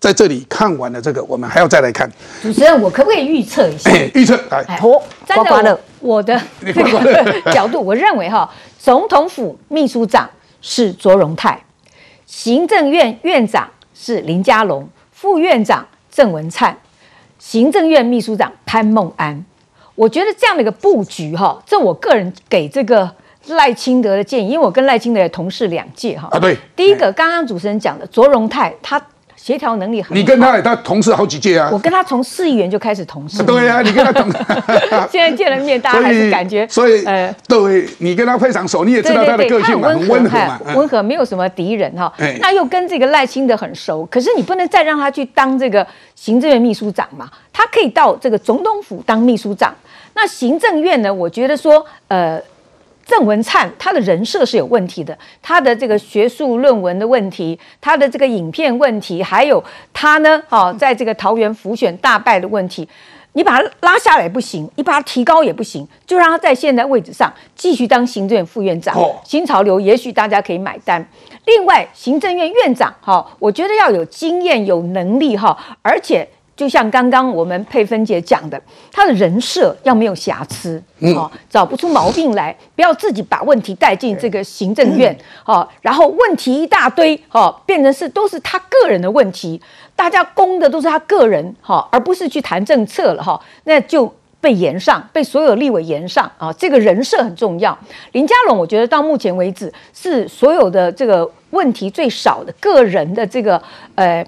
[0.00, 2.10] 在这里看完了这个，我们还要再来看。
[2.40, 3.90] 主持人，我可不可以预测一下？
[4.14, 10.30] 预测来，哦，站在我我的 这个 角度，我认为哈，总统府秘书长
[10.62, 11.62] 是卓荣泰，
[12.24, 16.76] 行政院院长是林佳龙，副院长郑文灿，
[17.40, 19.44] 行政院秘书长潘孟安。
[19.96, 23.16] 我觉得这样的一个布局哈，这我个人给这个。
[23.48, 26.28] 赖清德的建议，因为我跟赖清德也同事两届哈。
[26.30, 26.56] 啊，对。
[26.76, 29.04] 第一个，刚刚主持人讲的卓荣泰，他
[29.42, 30.16] 协调能力很。
[30.16, 31.68] 你跟他他同事好几届啊？
[31.72, 33.42] 我跟他从市议员就开始同事。
[33.42, 34.30] 对啊， 你跟他同。
[35.10, 36.64] 现在见了面，大家还是感觉。
[36.68, 42.12] 所以，呃，对你跟他非常熟，你也知道他的个性嘛，很温和嘛，温和，没有什么敌人哈。
[42.40, 47.28] 那又跟这个赖清德很熟，可是你不能再让他去当这个行政院秘书长嘛？
[47.52, 49.74] 他可以到这个总统府当秘书长。
[50.14, 51.12] 那行政院呢？
[51.12, 52.40] 我觉得说，呃。
[53.04, 59.62] 郑文灿他的人设是有问题的，他的这个学术论文的问题，他的这个影片问题，还有
[59.92, 62.88] 他呢，哦，在这个桃园浮选大败的问题，
[63.32, 68.96] 你把他拉下来不行，你把他提高也不行，就让他在现在位置上继续当行政院副院长。
[69.24, 71.04] 新潮流也许大家可以买单。
[71.46, 76.28] 另外，行政院院长哈，我觉得要有经验、有能力哈，而且。
[76.54, 78.60] 就像刚刚我们佩芬姐讲的，
[78.92, 80.80] 他的人设要没有瑕疵，
[81.16, 89.60] 哦，找不出毛病来，不要自己把问题带进这个行政院，哦，然后问题一大堆，哦，变成是都是他个人的问题，
[89.96, 97.76] 大家攻的都是他个人，哈，而不是去谈政策了，哈，那就被延上，被所有立委延上，啊，这个人设很重要。
[98.12, 103.60] 林佳龙，我觉得到目前为止是所有的这个问题最少的，个人的这个
[103.94, 104.24] 呃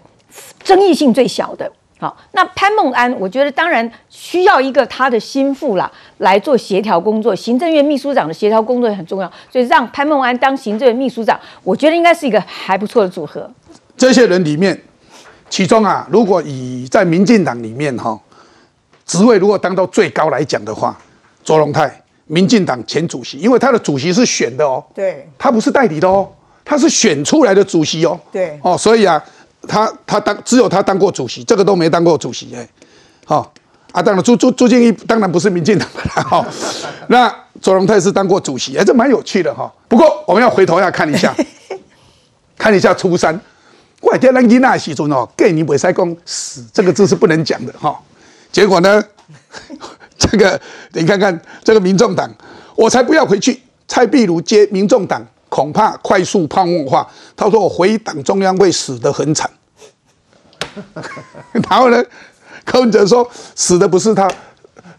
[0.62, 1.70] 争议性最小的。
[2.04, 13.50] 好，那潘孟安，我觉得当然需要一个他的心腹啦来做协调工作，行政院秘书长的协调工作也很重要，所以让潘孟安当行政院秘书长，我觉得应该是一个还不错的组合。
[13.96, 14.78] 这些人里面，
[15.48, 18.20] 其中啊，如果以在民进党里面哈，
[19.06, 20.94] 职位如果当到最高来讲的话，
[21.42, 26.28] 卓荣泰，民进党前主席，因为他的主席是选的哦，对，他不是代理的哦，
[26.66, 29.24] 他是选出来的主席哦，对，哦，所以啊。
[29.66, 32.68] 他他当只有他当过主席，这个都没当过主席哎，
[33.24, 33.52] 好
[33.92, 36.46] 啊，当然朱朱朱建一当然不是民进党的哈，
[37.08, 39.72] 那左荣泰是当过主席，哎，这蛮有趣的哈。
[39.88, 41.34] 不过我们要回头要看一下，
[42.58, 43.38] 看一下初三，
[44.00, 47.96] 我天咱囡仔时阵哦，给你未使讲死这个字是不能讲的哈。
[48.50, 49.02] 结果呢，
[50.18, 50.60] 这个
[50.92, 52.30] 你看看这个民众党，
[52.74, 55.24] 我才不要回去，蔡壁如接民众党。
[55.54, 57.08] 恐怕快速泡沫化。
[57.36, 59.48] 他说：“我回党中央会死得很惨。
[61.70, 62.04] ”然后呢，
[62.64, 64.28] 柯文哲说：“死的不是他，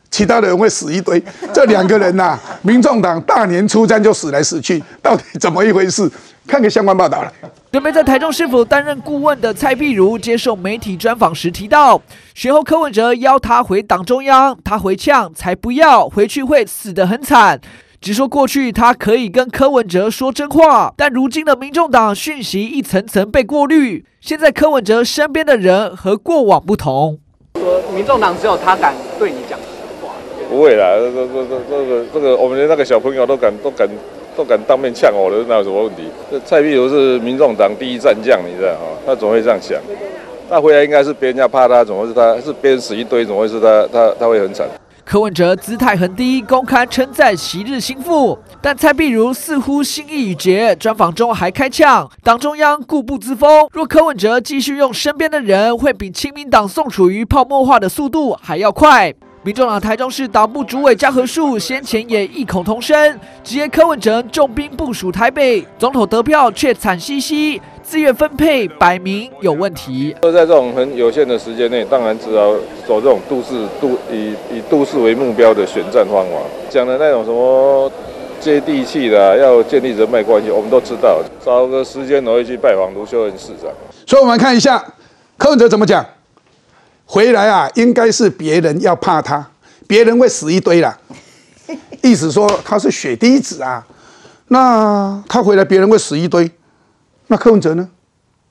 [0.09, 1.21] 其他的人会死一堆。”
[1.53, 6.09] 这两个人呐， 民众党大年初三就死来死去，到底怎么一回事？
[6.47, 7.33] 看个相关报道了。
[7.73, 12.01] 准备在台中市府担任顾问的蔡碧如接受媒体专访时提到，
[12.33, 17.59] 随后柯文哲邀他回党中央，他回呛：“才不要回去，会死得很惨。”
[18.05, 24.05] 只说过去他可以跟柯文哲说真话，但如今的民众党讯息一层层被过滤。
[24.21, 27.17] 现在柯文哲身边的人和过往不同，
[27.55, 29.65] 说民众党只有他敢对你讲实
[30.05, 30.13] 话，
[30.47, 33.89] 不会啦，这这这这个这个我们连那个小朋友都敢都敢
[34.37, 36.03] 都敢当面呛我的，那有什么问题？
[36.29, 38.85] 这蔡壁如是民众党第一战将，你知道哈？
[39.03, 39.79] 他总会这样想，
[40.47, 42.39] 他回来应该是别人家怕他，怎么会是他？
[42.39, 43.87] 是别人死一堆，怎么会是他？
[43.91, 44.67] 他他会很惨。
[45.05, 50.75] 柯文哲姿态很低，公开称赞昔日心腹，但蔡碧如似乎心意已决。
[50.77, 59.13] 专访中还开呛，党中央固步自封，若柯文哲继续用身边的人，会比亲民党宋楚瑜泡沫化的速度还要快。
[59.43, 67.61] 民众党台中市党部主委嘉和树先前也异口同声，直言柯文哲重兵部署台北，总统得票却惨兮兮。
[67.87, 70.15] 资源分配摆明有问题。
[70.19, 72.53] 都在这种很有限的时间内，当然只要
[72.87, 76.31] 走这种都市都以以都市为目标的选战方法。
[76.69, 77.89] 讲的那种什么
[78.41, 81.21] 接地气的，要建立人脉关系，我们都知道。
[81.45, 83.71] 找个时间我会去拜访卢秀恩市长。
[84.07, 84.83] 所以我们看一下
[85.37, 86.03] 柯文哲怎么讲。
[87.05, 89.47] 回来啊，应该是别人要怕他，
[89.85, 90.97] 别人会死一堆啦。
[92.01, 93.85] 意思说他是血滴子啊，
[94.47, 96.49] 那他回来别人会死一堆。
[97.27, 97.89] 那柯文哲呢？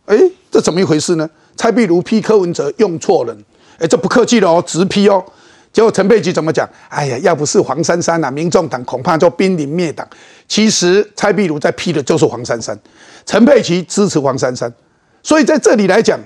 [0.07, 0.19] 哎，
[0.51, 1.29] 这怎么一回事呢？
[1.57, 3.45] 蔡壁如批柯文哲用错人，
[3.79, 5.25] 哎，这不客气了哦，直批哦。
[5.73, 6.69] 结果陈佩琪怎么讲？
[6.89, 10.07] 哎呀，要不是黄珊珊啊，民众党恐怕就濒临灭党。
[10.47, 12.79] 其实蔡壁如在批的就是黄珊珊，
[13.25, 14.73] 陈佩琪支持黄珊珊，
[15.23, 16.21] 所以在这里来讲，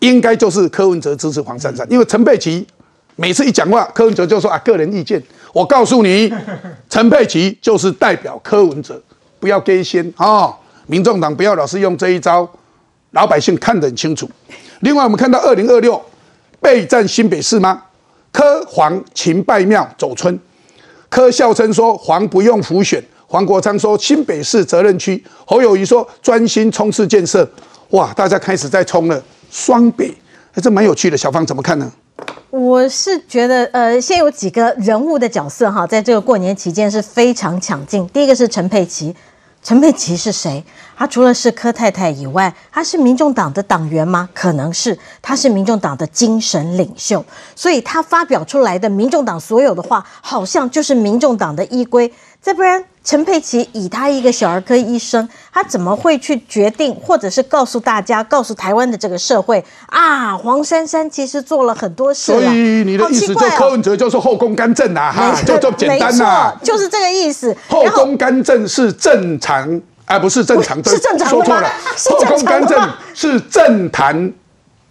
[0.00, 2.66] 应该就是柯文哲支持黄珊珊，因为陈佩琪
[3.16, 5.22] 每次一讲话，柯文哲就说啊个人意见。
[5.52, 6.32] 我告诉你，
[6.90, 9.00] 陈佩琪就是代表柯文哲，
[9.38, 10.54] 不要给先啊！
[10.86, 12.48] 民众党不要老是用这一招，
[13.12, 14.30] 老百姓看得很清楚。
[14.80, 16.00] 另外，我们看到二零二六
[16.60, 17.82] 备战新北市吗？
[18.30, 20.38] 柯黄秦拜庙走村，
[21.08, 27.48] 柯笑称说黄不用浮选，黄国昌说新北市责任区，侯友谊说专心冲刺建设。
[27.90, 30.08] 哇，大家开始在冲了双北，
[30.54, 31.16] 哎，这蛮有趣的。
[31.16, 31.92] 小芳怎么看呢？
[32.48, 38.06] 我是觉得，呃，先有几个人物的角色哈，在这个过年期间是非常抢镜。
[38.08, 39.14] 第一个是陈佩琪，
[39.62, 40.64] 陈佩琪是谁？
[40.96, 44.28] 她除了是柯太太以外，她是民众党的党员吗？
[44.34, 52.12] 可能是，她是民众党的精神领袖，所以她发表出来的民众党所有的话，好像就是民众党的依规。
[52.40, 60.36] 再不然，陈佩琪以他一个小儿科医生，他怎么会去决定，或者是告诉大家，告诉台湾的这个社会啊？
[60.36, 62.32] 黄珊珊其实做了很多事。
[62.32, 65.12] 所以你的意思，就柯文哲就是后宫干政啊？
[65.12, 66.54] 哈，就这么简单呐？
[66.62, 67.56] 就是这个意思。
[67.68, 69.80] 后宫干政是正常。
[70.04, 71.72] 而不是正常，是正常说错了。
[72.10, 74.30] 后宫干政是政坛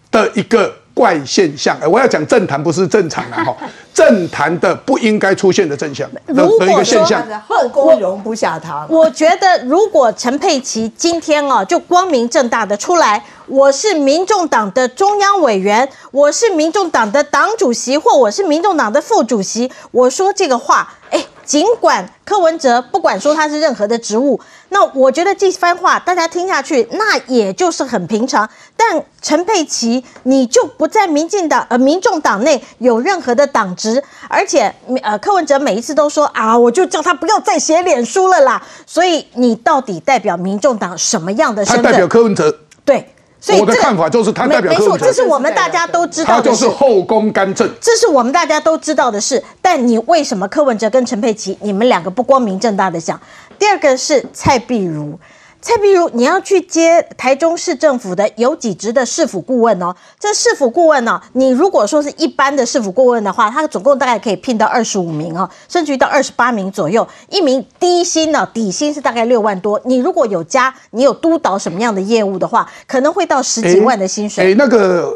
[0.09, 1.77] 的一个怪现象。
[1.81, 3.55] 哎，我要讲政坛不是正常的哈，
[3.93, 7.23] 政坛的不应该出现的正象的一个现象。
[7.47, 8.85] 后宫容不下他。
[8.89, 21.25] 我觉得，如果陈佩琪今天哦，就光明正大的出来，我是民众党的中央委员，我是民众党的党主席，或我是民众党的副主席，我说这个话，哎。
[21.51, 28.49] 尽管柯文哲不管说他是任何的职务，那我觉得这番话大家听下去，那也就是很平常。
[28.77, 38.65] 但陈佩琪，你就不在民进党呃民众党内有任何的党职，而且呃柯文哲每一次都说啊，我就叫他不要再写脸书了啦。
[38.87, 41.83] 所以你到底代表民众党什么样的身份？
[41.83, 42.59] 他代表柯文哲。
[42.85, 43.13] 对。
[43.59, 46.49] 我的看法就是他代表柯文哲，这是我们大家都知道的事。
[46.49, 49.43] 他就是后宫干政，这是我们大家都知道的事。
[49.61, 53.19] 但你为什么柯文哲跟陈佩琪，你们两个不光明正大的讲？
[53.57, 55.19] 第二个是蔡碧如。
[55.61, 59.95] 蔡碧如，你要去接台中市政府的有几职的市府顾问哦。
[60.19, 67.07] 这市府顾问呢，你如果说是一般的市府顾问的话，他总共大概可以聘到二十五名哦，甚至于到二十八名左右。
[67.29, 69.79] 一名低薪呢，底薪是大概六万多。
[69.85, 74.51] 你如果有加，你有督导什么样的业务的话，可能会到十几万的薪水。
[74.51, 75.13] 哎，那个。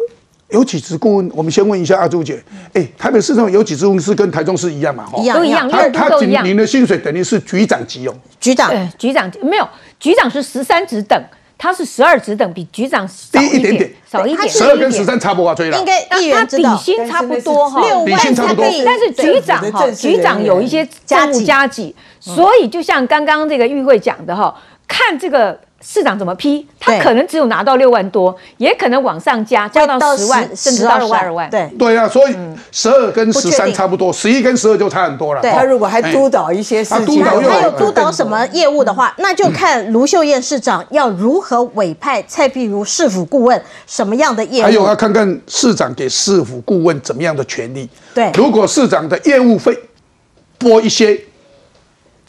[0.56, 1.30] 有几只顾问？
[1.34, 2.42] 我们先问一下阿朱姐。
[2.72, 5.06] 哎，台北市政有几只顾问是跟台中市一样嘛？
[5.18, 8.16] 一样，都一样，他他领的薪水等于是局长级哦。
[8.40, 9.68] 局长，局长没有，
[10.00, 11.22] 局长是十三职等，
[11.58, 14.48] 他是十二职等，比局长少一点点，少一点。
[14.48, 15.78] 十二跟十三差不多，追了。
[15.78, 18.66] 应该议员知底薪差不多哈，六万差不多。
[18.86, 24.56] 但是局长哈，局长有一些加务加级，所以就像刚刚这个议会讲的哈，
[24.88, 25.60] 看这个。
[25.88, 26.66] 市长怎么批？
[26.80, 31.48] 他可能只有拿到六万多，也可能往上加，加到十万，甚至到十二万。
[31.50, 32.36] 对对啊，所以
[32.72, 35.42] 十二跟十三差不多，十一跟十二就差很多了。
[35.44, 44.66] 他如果还督导一些事情，他有督导什么业务的话，那就看卢秀燕市长要如何委派蔡碧如市府顾问什么样的业务。
[44.66, 47.88] 还有要看看市长给市府顾问怎么样的权利。
[48.16, 49.78] 对，如果市长的业务费
[50.58, 51.20] 拨一些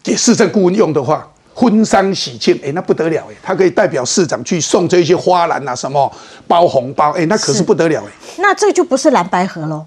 [0.03, 1.27] 给市政顾问用的话。
[1.59, 6.13] 婚丧喜庆，哎，那不得了哎，他可以代表市长去送这些花篮啊，什么
[6.47, 8.13] 包红包，哎，那可是不得了哎。
[8.37, 9.87] 那这就不是蓝白盒喽，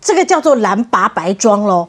[0.00, 1.88] 这个叫做蓝拔白装喽。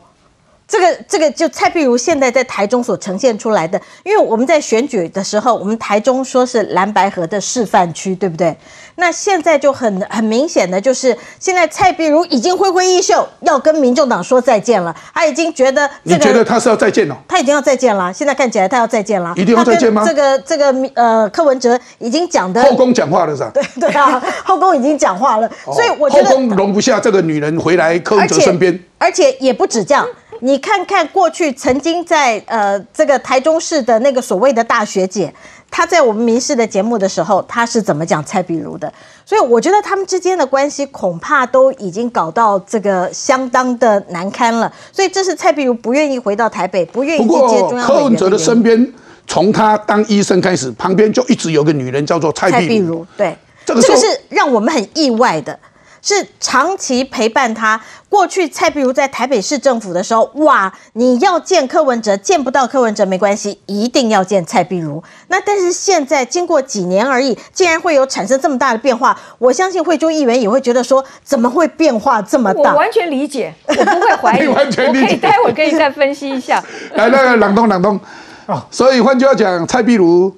[0.70, 8.56] 这个这个就蔡碧如现在在台中所呈现出来的，因为我们在选举的时候，我们台中说是蓝白河的示范区，对不对？
[8.98, 14.96] 那现在就很很明显的就是，现在蔡碧如已经挥挥衣袖，要跟民众党说再见了。
[15.12, 17.18] 他已经觉得，你觉得他是要再见了？
[17.28, 18.14] 他已经要再见了。
[18.14, 19.34] 现在看起来他要再见了。
[19.36, 20.04] 一定要再见吗？
[20.06, 23.50] 这个这个呃，柯文哲已经讲的后宫讲话了是吧？
[23.56, 30.08] 对对啊，后宫已经讲话了，所以我觉得后宫容不下这个女人回来柯文哲身边，而且也不止这样。
[30.42, 35.34] 你看看过去曾经在呃这个台中市的那个所谓的大学姐，
[35.70, 38.92] 她在我们民事的节目的时候，她是怎么讲蔡碧如的？
[39.26, 44.72] 所以我觉得他们之间的关系恐怕都已经搞到这个相当的难堪了。
[44.92, 48.94] 所以这是蔡碧如不愿意回到台北，不愿意去接中央柯文哲的身边，
[49.28, 53.06] 从他当医生开始，旁边就一直有个女人叫做蔡碧如。
[53.16, 55.60] 对，这个是让我们很意外的。
[56.02, 57.82] 是长期陪伴他。
[58.10, 65.04] 过去蔡壁如在台北市政府的时候，哇，你要见柯文哲，见不到柯文哲没关系，一定要见蔡壁如。
[65.28, 72.72] 那但是现在经过几年而已，竟然会有产生这么大的变化，我相信惠州议员也会觉得说，怎么会变化这么大？
[72.72, 76.64] 我完全理解，我不会怀疑，你完全理解我可以待会儿可以再分析一下。
[76.96, 78.00] 来，那个朗东朗东
[78.48, 80.36] 啊， 所以换句话讲，蔡壁如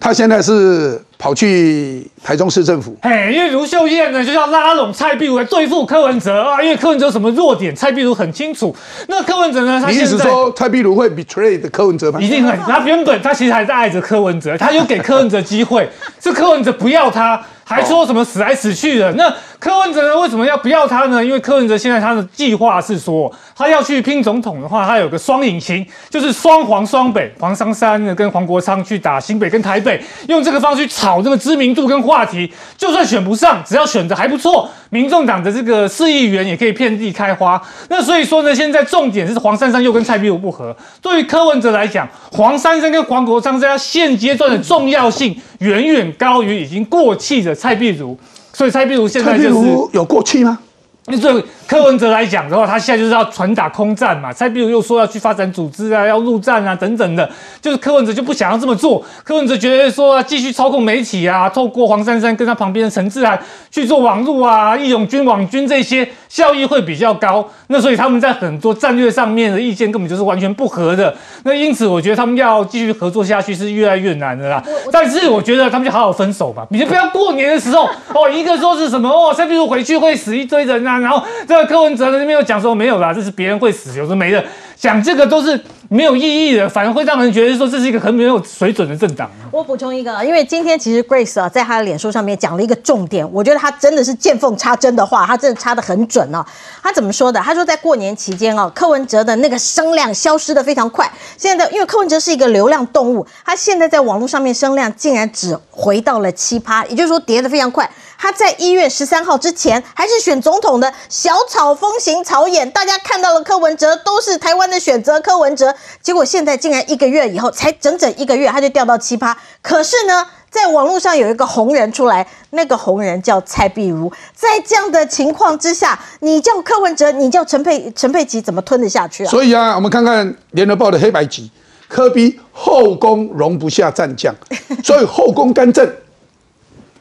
[0.00, 8.74] 他现在是跑去台中市政府，嘿，因为卢秀燕呢，就是要拉拢蔡壁如来对付柯文哲啊，因为柯文哲有什么弱点，蔡壁如很清楚。
[9.06, 12.20] 那柯文哲呢，他你意思说蔡壁如会 betray 的柯文哲吗？
[12.20, 15.88] 一定会，他原本他其实还在爱着柯文哲，他又给柯文哲机会，
[16.20, 19.12] 是柯文哲不要他，还说什么死来死去的。
[19.12, 21.24] 那柯文哲呢，为什么要不要他呢？
[21.24, 37.60] 因为柯文哲现在他的计划是说，他要去拼总统的话，他有个双引擎，就是双黄双北，黄珊珊呢跟黄国昌去打新北跟台北，用这个方式去炒这个知名度跟话题，就算选不上，只要选的还不错，民众党的这个市议员也可以遍地开花。
[37.88, 40.76] 那所以说呢，现在重点是黄珊珊又跟蔡壁如不合。
[41.00, 48.18] 对于柯文哲来讲，黄珊珊跟黄国昌在他现阶段的重要性远远高于已经过气的蔡壁如，
[48.52, 49.70] 所以蔡壁如现在就是。
[49.92, 50.58] 有过气吗？
[51.06, 54.32] 那对柯文哲来讲的话，他现在就是要传打空战嘛。
[54.32, 57.28] 蔡壁如又说要去发展组织啊，要陆战啊等等的，
[57.60, 59.04] 就是柯文哲就不想要这么做。
[59.24, 63.36] 柯文哲觉得说要继续操控媒体啊，透过黄珊珊跟他旁边的陈志涵
[63.70, 67.48] 去做网路啊、义勇军网军这些效益会比较高。
[67.66, 71.12] 那所以他们在很多战略上面的意见根本就是完全不合的。
[71.42, 74.62] 那因此我觉得他们要继续合作下去是越来越难的啦。
[74.92, 84.44] 但是我觉得他们就好好分手吧，你就不要过年的时候哦，一个说是什么哦，蔡壁如回去会死一堆人啊，然后这个柯文哲在那边又讲说没有啦，这是别人会死，有的没的，
[84.76, 89.30] 讲这个都是没有意义的，反而会让人觉得说这是一个很没有水准的政党。
[89.50, 96.44] 我补充一个，因为今天其实 Grace 啊，在她的脸书上面讲了一个重点，我觉得她真的是见缝插针的话，她真的插的很准啊。
[96.82, 97.38] 她怎么说的？
[97.40, 101.10] 她说在过年期间哦，柯文哲的那个声量消失的非常快。
[101.36, 107.88] 现在因为柯文哲是一个流量动物，他现在在网络上面声量竟然只回到了七趴，也就是说跌得非常快。
[108.22, 115.74] 他在一月十三号之前还是选总统的小草风行草演，大家看到了柯文哲都是台湾的选择，柯文哲。
[116.00, 119.36] 结果现在竟然一个月以后，才整整一个月，他就掉到七趴。
[119.60, 124.12] 可是呢，在网络上有一个红人出来，那个红人叫蔡壁如。
[124.32, 129.30] 在这样的情况之下，你叫柯文哲，你叫陈佩陈佩琪，怎么吞得下去啊？
[129.32, 131.50] 所以啊，我们看看联合报的黑白集，
[131.88, 134.32] 科比后宫容不下战将，
[134.84, 135.92] 所以后宫干政。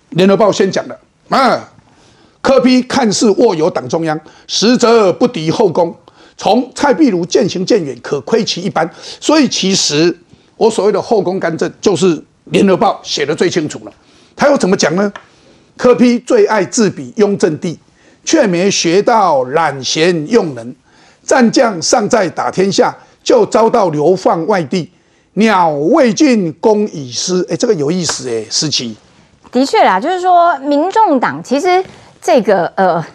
[0.09, 0.99] 联合报先讲的
[1.31, 1.71] 啊，
[2.41, 5.95] 柯比看似握有党中央，实则不敌后宫。
[6.35, 8.89] 从蔡壁如渐行渐远，可窥其一斑。
[9.19, 10.15] 所以其实
[10.57, 13.93] 我所谓的后宫干政，就是联合报写的最清楚了。
[14.35, 15.11] 他又怎么讲呢？
[15.77, 17.79] 柯批最爱自比雍正帝，
[18.25, 20.75] 却没学到揽贤用人。
[21.23, 24.91] 战将尚在打天下，就遭到流放外地。
[25.35, 27.45] 鸟未尽，弓已失。
[27.49, 28.97] 哎，这个有意思哎，思琪。
[29.51, 31.83] 的确啦，就是说，民众党其实
[32.21, 33.05] 这个呃，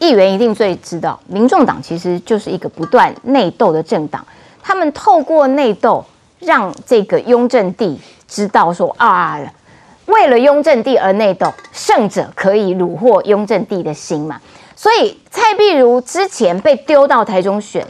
[0.00, 4.26] 议员一定最知道，民众党其实就是一个不断内斗的政党。
[4.60, 6.04] 他们透过内斗，
[6.40, 9.38] 让这个雍正帝知道说啊，
[10.06, 14.40] 为了雍正帝而内斗，胜者可以虏获雍正帝的心嘛。
[14.74, 17.86] 所以蔡壁如之前被丢到台中选，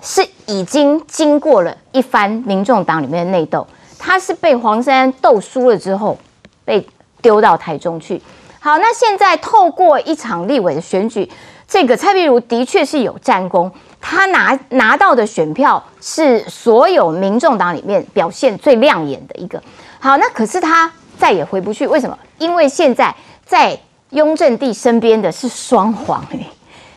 [0.00, 3.66] 是已经经过了一番民众党里面的内斗，
[3.98, 6.16] 他是被黄珊斗输了之后
[6.64, 6.88] 被。
[7.20, 8.20] 丢到台中去。
[8.60, 11.30] 好，那现在透过一场立委的选举，
[11.68, 19.62] 这个蔡壁如的确是有战功，他拿拿到的选票是所有民众党里面表现最亮眼的一个。
[20.00, 22.18] 好，那可是他再也回不去，为什么？
[22.38, 23.14] 因为现在
[23.46, 23.78] 在
[24.10, 26.22] 雍正帝身边的是双黄，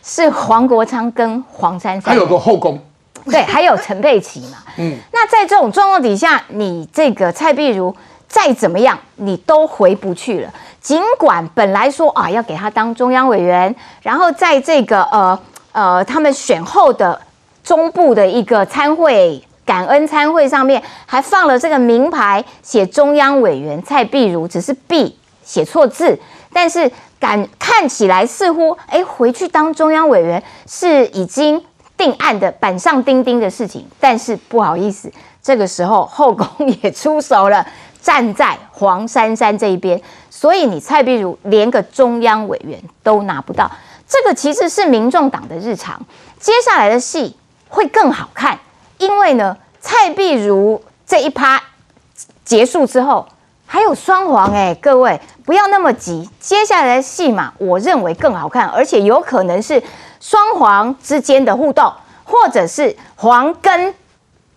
[0.03, 2.83] 是黄国昌跟黄珊珊，还有个后宫，
[3.25, 4.57] 对，还有陈佩琪嘛。
[4.77, 7.95] 嗯，那在这种状况底下，你这个蔡碧如。
[8.31, 10.53] 再怎么样，你都回不去了。
[10.79, 15.37] 尽管本来说啊，要给他当中央委员，然后在这个呃
[15.73, 17.21] 呃，他们选后的
[17.61, 26.17] 中部的一个参会感恩参会上面，还放了这个名牌，写中央委员蔡壁如，只是 B 写错字，
[26.53, 31.61] 但是感看起来似乎哎，回去当中央委员是已经
[31.97, 33.85] 定案的板上钉钉的事情。
[33.99, 35.11] 但是不好意思，
[35.43, 36.47] 这个时候后宫
[36.81, 37.67] 也出手了。
[38.01, 43.69] 站在黄珊珊这一边，所以你蔡壁如连个中央委员都拿不到，
[44.07, 46.01] 这个其实是民众党的日常。
[46.39, 47.37] 接下来的戏
[47.69, 48.59] 会更好看，
[48.97, 51.61] 因为呢，蔡壁如这一趴
[52.43, 53.27] 结束之后，
[53.67, 59.81] 还有双黄哎，各位不要那么急，接下来的戏码我认为更好看，而且有可能是
[60.19, 61.93] 双黄之间的互动，
[62.23, 63.93] 或者是黄跟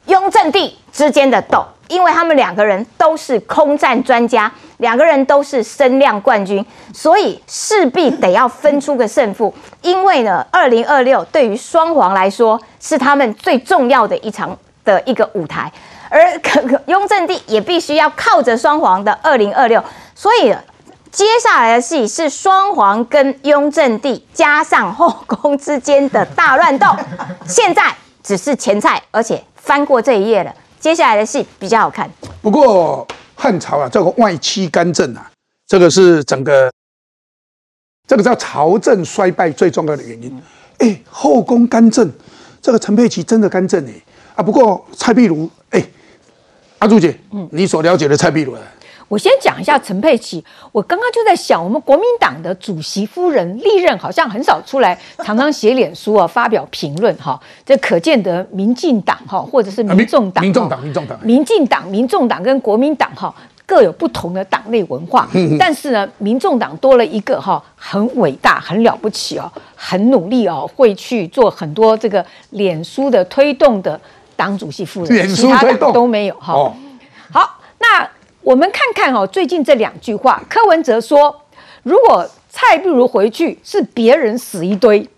[0.07, 9.55] 雍正帝之间的斗，因为他们两个人都是空战专家，两个人都是声量冠军，所以势必得要分出个胜负。
[9.82, 15.70] 因为呢，二零二六对于双黄来说是他们最重要的一场的一个舞台。
[16.11, 19.82] 而可可雍正帝也必须要靠着双黄的二零二六，
[20.14, 20.55] 所以
[21.11, 26.87] 接下来的戏是双黄跟雍正帝加上后宫之间的大乱斗。
[27.47, 30.55] 现在只是前菜，而且翻过这一页了，
[30.85, 32.11] 接下来的戏比较好看。
[32.43, 35.30] 不过汉朝啊，这个外戚干政啊，
[35.66, 36.70] 这个是整个
[38.07, 40.43] 这个叫朝政衰败最重要的原因。
[40.76, 42.12] 哎，后宫干政，
[42.61, 43.95] 这个陈佩琪真的干政哎
[44.35, 44.43] 啊！
[44.43, 45.82] 不过蔡壁如哎。
[46.80, 48.55] 阿朱姐，嗯，你所了解的蔡壁如，
[49.09, 50.44] 我先讲一下陈佩琪。
[50.72, 57.40] 我刚刚就在想，我们国民党的主席夫人历任好像很少出来，常常写脸书啊，发表评论哈。
[57.64, 63.34] 这可见得民进党哈，或者是民众党、民众党、民众党、民进党、民众党跟国民党哈
[63.66, 65.28] 各有不同的党内文化。
[65.59, 74.00] 但是呢，民众党多了一个哈，很伟大、很了不起哦，很努力哦，会去做很多这个脸书的推动的。
[74.36, 76.74] 党主席夫人，其他党都没有哈。
[77.30, 78.05] 好，那
[78.45, 81.34] 我们看看哦，最近这两句话，柯文哲说，
[81.82, 85.09] 如果蔡壁如回去是别人死一堆，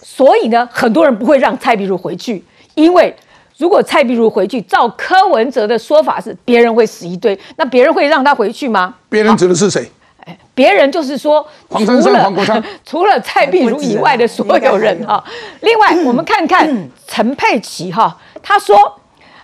[0.00, 2.44] 所以呢，很多人不会让蔡壁如回去，
[2.76, 3.14] 因为
[3.58, 8.94] 如果蔡壁如回去，照柯文哲的说法是别人会死一堆，那别人会让他回去吗？
[9.08, 9.90] 别人指的是谁？
[10.24, 15.22] 哎，别人就是说，黄珊珊、黄国昌， 除了蔡壁如以外的所有人哈。
[15.62, 18.16] 另外，我们看看陈佩琪哈。
[18.40, 18.76] 他说：“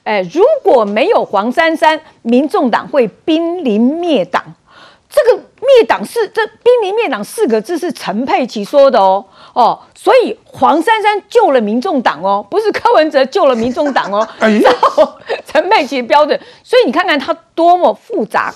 [0.09, 4.42] 哎，如果没有黄珊珊，民众党会濒临灭党。
[5.11, 14.26] 这个灭党是这濒临灭党四个字是陈佩琪说的哦哦，所以黄珊珊救了民众党哦，不是柯文哲救了民众党哦。
[14.40, 15.12] 然后
[15.44, 18.54] 陈佩琪标准，所以你看看他多么复杂。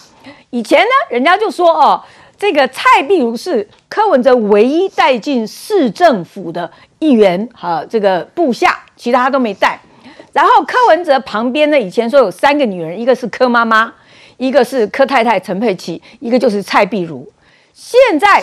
[0.49, 2.03] 以前呢，人家就说哦，
[2.39, 9.79] 这个蔡壁如是柯文哲唯一带进市政府的议员哈，这个部下，其他都没带。”
[10.33, 13.93] 然后柯文哲旁边呢，以前说有三个女人，一个是柯妈妈，
[14.39, 17.31] 一个是柯太太陈佩琪，一个就是蔡碧如。
[17.75, 18.43] 现在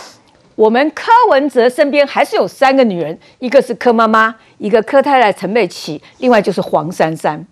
[0.55, 7.45] 我们柯文哲身边还是有三个女人，一个是柯妈妈，一个柯太太陈佩琪，另外就是黄珊珊。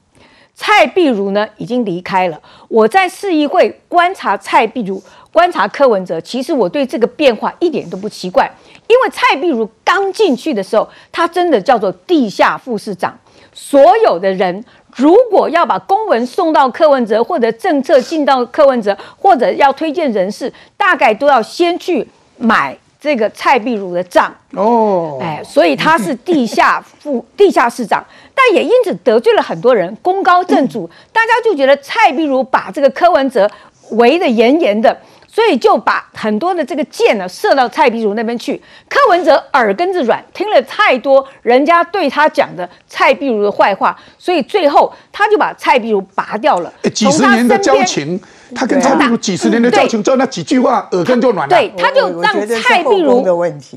[0.53, 2.41] 蔡碧如呢已经离开了。
[2.67, 8.51] 我在市议会观察蔡碧如，观察柯文哲，其实我对这个变化一点都不奇怪，
[8.87, 13.17] 因为蔡碧如刚进去的时候，她真的叫做地下副市长。
[13.59, 14.63] 所有的人，
[14.95, 25.17] 如果要把公文送到柯文哲，或者政策进到柯文哲，或者要推荐人事，大概都要先去买这个蔡壁如的账哦。
[25.19, 28.05] 哎，所以他是地下副地下市长，
[28.35, 33.49] 但也因此得罪了很多人，功高震主，大家就觉得蔡壁如把这个柯文哲
[33.93, 34.95] 围得严严的。
[35.37, 38.59] 所以就把很多的这个箭呢射到蔡壁如那边去。
[38.89, 46.73] 柯文哲耳根子软，听了太多人家对他讲的蔡壁如的坏话，所以最后他就把蔡壁如拔掉了。
[46.91, 48.19] 几十年的交情，
[48.55, 51.55] 他跟蔡壁如几十年的交情，就那几句话，耳根就软了。
[51.55, 53.23] 对，他就让蔡壁如，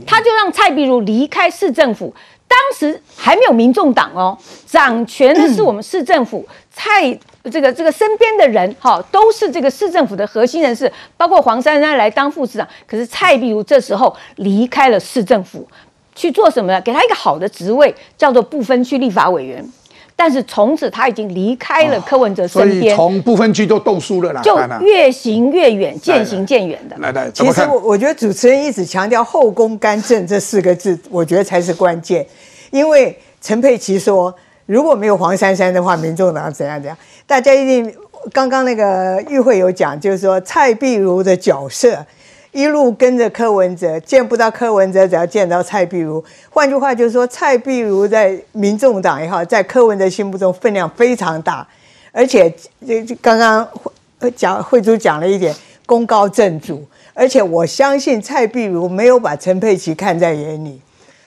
[0.06, 2.14] 他就让蔡壁如离开市政府。
[2.48, 7.18] 当时还没有民众党哦，掌权的是 我们市政府蔡。
[7.50, 12.68] 这个这个身边的人哈，都是这个市政府的核心人士，包括黄珊珊来当副市长。
[12.86, 15.66] 可是蔡壁如这时候离开了市政府，
[16.14, 16.80] 去做什么呢？
[16.80, 19.64] 给他一个好的职位，叫做不分区立法委员。
[20.14, 26.96] 但是从此他已经离开了柯文哲身边，从不分区都斗输了啦，就越行越远，渐行渐远的。
[26.98, 32.26] 来来，其实我我觉得主持人一直强调后宫干政这四个字，我觉得才是关键。
[32.70, 34.34] 因为陈佩琪说，
[34.70, 36.96] 如果没有黄珊珊的话，民众党怎样怎样。
[37.26, 37.92] 大家一定
[38.32, 42.06] 刚刚那个议会有讲，就是说蔡碧如的角色
[42.52, 46.24] 一路跟着柯文哲，见不到柯文哲，只要见到蔡碧如。
[46.50, 51.66] 换句话就是说，蔡碧如在民众党也好，在柯文哲心目中分量非常大，
[52.12, 52.48] 而且
[52.86, 53.68] 这刚刚
[54.36, 55.52] 讲慧珠讲了一点，
[55.84, 60.80] 功高震主，而且我相信蔡碧如没有把陈佩琪看在眼里，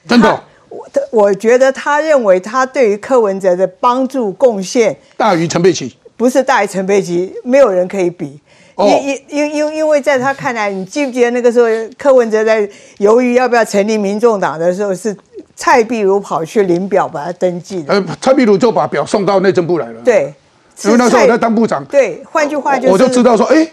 [0.07, 0.41] 真的。
[0.73, 8.39] 我我觉得他认为他对于柯文哲的帮助贡献大于陈佩琪，不是大于陈佩琪，没有人可以比。
[8.75, 12.67] 因因因因因为在他看来，你记不记得那个时候柯文哲在
[12.97, 15.15] 犹豫要不要成立民众党的时候，是
[15.55, 17.93] 蔡壁如跑去领表把他登记的。
[17.93, 20.01] 呃，蔡壁如就把表送到内政部来了。
[20.03, 20.33] 对，
[20.85, 21.85] 因为那时候我在当部长。
[21.85, 23.67] 对，换句话就是，我就知道说，哎，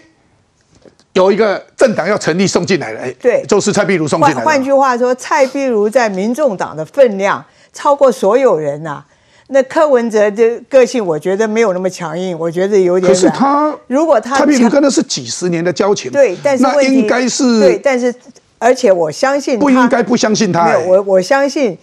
[1.13, 4.37] 有一个政党要成立送进来了，哎，对就是蔡壁如送进来的。
[4.37, 7.43] 换换句话说，蔡壁如在民众党的分量
[7.73, 9.03] 超过所有人呐、
[9.47, 18.13] 那柯文哲的个性，我觉得没有那么强硬，我觉得有点可是他，如果他蔡壁如跟他是几十年的交情，对，但是应该是对，但是
[18.57, 21.77] 而且我相信不他应该不相信他、没有，哎我我相信。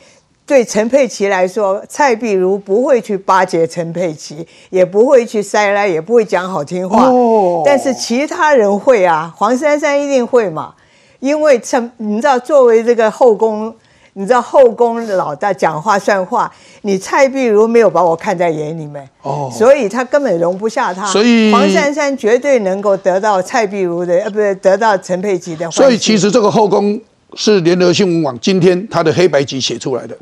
[0.48, 7.04] 对陈佩琪来说，蔡碧如不会去巴结陈佩琪，也不会去塞拉，也不会讲好听话。
[7.10, 10.72] 哦但是其他人会啊，黄珊珊一定会嘛，
[11.20, 13.74] 因为陈，你知道，作为这个后宫，
[14.14, 21.04] 你知道后宫老大讲话算话，你蔡碧如没有把我看在眼里面，哦所以他根本容不下他。
[21.04, 25.70] 所以黄珊珊绝对能够得到蔡碧如的，呃，不是得到陈佩琪的。
[25.70, 26.98] 所以其实这个后宫
[27.34, 30.16] 是联合新闻网今天他的黑白集写出来的，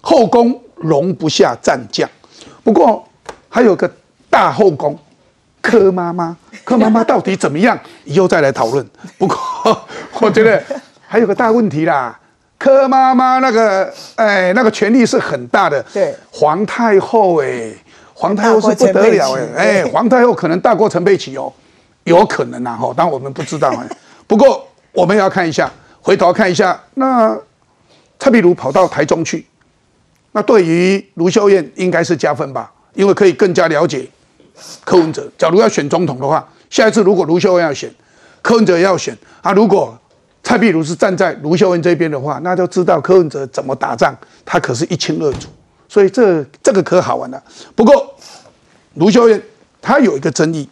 [0.00, 2.08] 后宫容不下战将。
[2.62, 3.06] 不过
[3.48, 3.90] 还有个
[4.30, 4.98] 大后宫，
[5.60, 7.78] 柯妈妈，柯妈妈到底怎么样？
[8.04, 8.86] 以后再来讨论。
[9.18, 9.36] 不过
[10.20, 10.62] 我觉得
[11.06, 12.18] 还有个大问题啦，
[12.58, 17.72] 柯妈妈那个哎那个权力是很大的，对，皇太后哎，
[18.14, 21.52] 皇太后是不得了哎哎，皇太后可能大过陈佩琪哦，
[22.04, 23.96] 有可能啊哈，但我们不知道哎。
[24.26, 25.70] 不过我们要看一下，
[26.02, 27.38] 回头看一下，那
[28.18, 29.46] 蔡壁如跑到台中去，
[30.32, 34.06] 那对于卢秀燕应该是加分吧，因为可以更加了解
[34.84, 35.26] 柯文哲。
[35.38, 37.88] 假如要选总统的话，下一次如果卢秀燕要选，
[38.42, 39.96] 柯文哲要选啊，如果
[40.42, 45.48] 蔡壁如是站在卢秀燕这边的话，那就知道柯文哲怎么打仗，他可是一清二楚。
[45.88, 47.42] 所以这这个可好玩了。
[47.76, 48.14] 不过
[48.94, 49.40] 卢秀燕
[49.80, 50.66] 她有一个争议，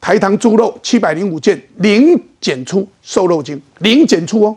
[0.00, 4.56] 台糖猪肉七百零五件零检出瘦肉精，零检出哦。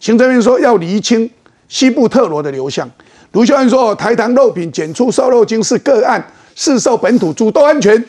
[0.00, 1.28] 行政院说要厘清
[1.68, 2.90] 西部特罗的流向。
[3.32, 6.22] 卢秀燕说，台糖肉品检出瘦肉精是个案，
[6.54, 8.04] 市售本土猪都安全。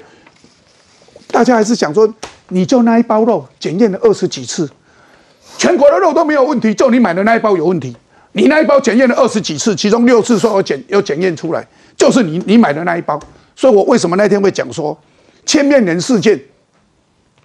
[1.28, 2.14] 大家还是想说，
[2.50, 4.70] 你就那一包肉检验了二十几次，
[5.58, 7.96] 全国的肉都没有问题，就你买的那一包有问题。
[8.34, 11.66] 你那一包检验了二十几次，其中六次说我检有检验出来，
[11.96, 13.20] 就是你你买的那一包。
[13.56, 14.98] 所以我为什么那天会讲说，
[15.46, 16.40] 千面人事件，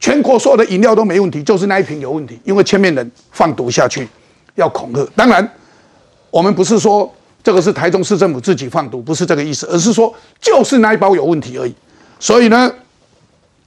[0.01, 4.09] 全国所有的饮料都没问题，就是那一瓶有问题，因为千面人放毒下去，
[4.55, 5.05] 要恐吓。
[5.17, 5.49] 当然，
[6.31, 11.75] 我们不是说这个是台中市政府自己放毒，不是这个意思，而是说就是那一包有问题而已。
[12.21, 12.73] 所以呢，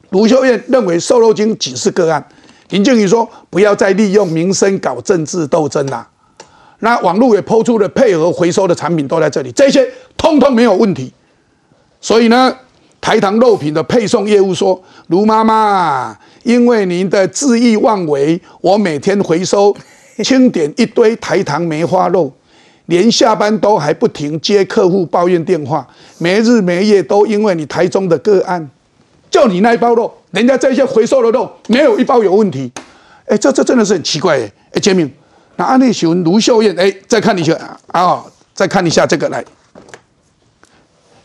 [0.09, 2.25] 卢秀燕认为瘦肉精仅是个案，
[2.69, 6.07] 林静宇说不要再利用民生搞政治斗争啦、
[6.79, 11.11] 那网络也抛出了配合回收的产品都在这里，这些通通没有问题。
[11.99, 12.57] 所以呢，
[13.01, 19.75] 台糖肉品的配送业务说，卢妈妈，因为您的恣意妄为，我每天回收
[20.23, 22.31] 清点一堆台糖梅花肉，
[22.85, 25.85] 连下班都还不停接客户抱怨电话，
[26.19, 28.69] 没日没夜都因为你台中的个案，
[29.31, 32.71] 就你那一包肉，人家这些回收的肉没有一包有问题，
[33.25, 35.11] 哎，这这真的是很奇怪哎，哎，杰明，
[35.55, 38.23] 那安内询卢秀燕，哎，再看一下啊、
[38.53, 39.43] 再看一下这个来。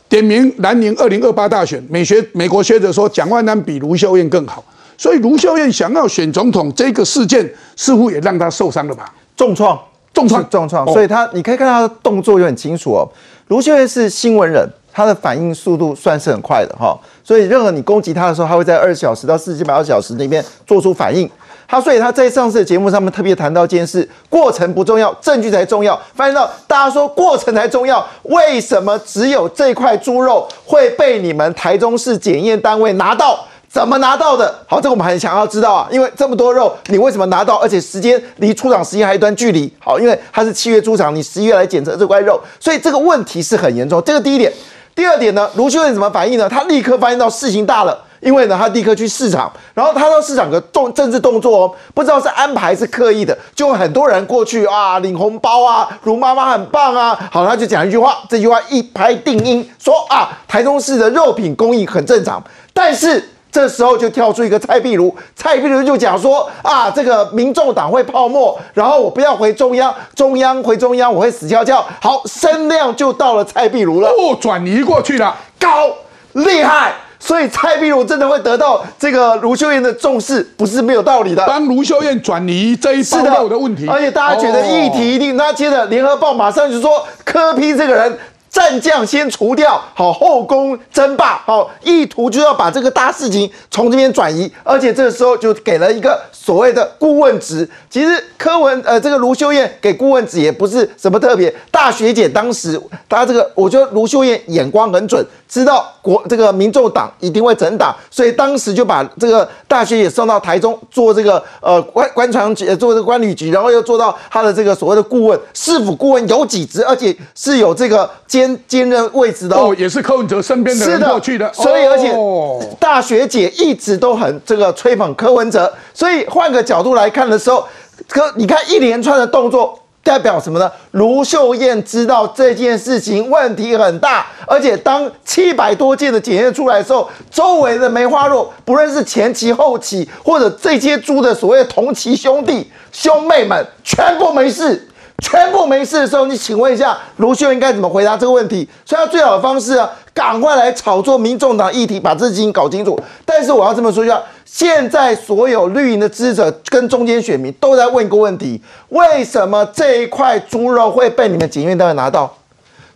[0.09, 4.65] 点名南宁二零二八大选，美学美国学者说蒋万安比卢秀燕更好，
[4.97, 9.13] 所以卢秀燕想要选总统这个事件，似乎也让她受伤了吧？
[9.37, 9.79] 重创，
[10.15, 13.09] 重创，重创，哦所以他你可以看他的动作就很清楚哦。
[13.49, 21.29] 卢秀燕是新闻人，他的反应速度算是很快的哈，所以任何你攻击他的时候，他会在二十小时到四十八小时里面做出反应。
[21.69, 26.01] 他所以他在上次的节目上面特别谈到一件事，过程不重要，证据才重要。
[26.15, 33.45] 发现到大家说过程才重要，为什么只有这块猪肉会被你们台中市检验单位拿到？
[33.69, 34.55] 怎么拿到的？
[34.67, 37.57] 好，这个我们很想要知道啊，因为这么多肉，你为什么拿到？
[37.57, 39.71] 而且时间离出厂时间还有一段距离。
[39.79, 44.03] 好，因为它是七月出厂，你十一月来检测这块肉，所以这个问题是很严重。
[44.03, 44.51] 这个第一点。
[44.95, 46.49] 第二点呢，卢秀燕怎么反应呢？
[46.49, 62.43] 他立刻发现到事情大了，因为呢，他立刻去市场，然后他到市场的动政治动作哦，不知道是安排是刻意的，就很多人过去啊领红包啊，卢妈妈很棒啊，好，他就讲一句话，这句话一拍定音，说啊，台中市的肉品供应很正常，
[62.75, 63.31] 但是。
[63.53, 71.83] 这时候就跳出一个蔡壁如，蔡壁如就讲说啊，这个民众党会泡沫，然后我不要回中央，中央回中央我会死翘翘。
[72.03, 75.91] 好，声量就到了蔡壁如了，哦，转移过去了，高
[76.35, 76.93] 厉害。
[77.27, 81.45] 所以蔡壁如真的会得到这个卢秀燕的重视，不是没有道理的。
[81.45, 88.17] 帮卢秀燕转移这一包肉的问题，而且大家觉得议题一定，那接着联合报马上就说柯批这个人。
[88.57, 97.69] 战将先除掉，好后宫争霸，好意图就要把这个大事情从这边转移，而且这个时候就给了一个所谓的顾问职。
[97.91, 102.81] 其实柯文呃这个卢秀燕给顾问职也不是什么特别，大学姐当时
[103.11, 118.09] 她这个我觉得卢秀燕眼光很准，知道国这个民众党一定会整党，所以当时就把这个大学姐送到台中做这个呃官官场局做这个管理局，然后又做到他的这个所谓的顾问，市府顾问有几职，而且是有这个
[118.47, 127.67] 兼兼任位置的哦，也是柯文哲身边的人过去的，所以而且哦大学姐一直都很这个吹捧柯文哲，所以换个角度来看的时候，
[128.09, 129.81] 柯你看一连串的动作。
[130.07, 130.71] 代表什么呢？
[130.93, 144.87] 卢秀燕知道这件事情问题很大，而且当七百多件的检验出来的时候，周围的梅花鹿，不论是前期、后期，或者这些猪的所谓同期兄弟兄妹们，全部没事。
[145.19, 148.69] 全部没事的时候，你请问一下卢秀应该怎么回答这个问题？
[148.85, 152.99] 所以他最好的方式啊，赶快来炒作民众党议题，把这事情搞清楚。
[153.25, 158.61] 但是我要这么说一下，现在所有绿营的支持者跟中间选民都在问一个问题：
[158.91, 162.37] 为什么这一块猪肉会被你们检验单位拿到？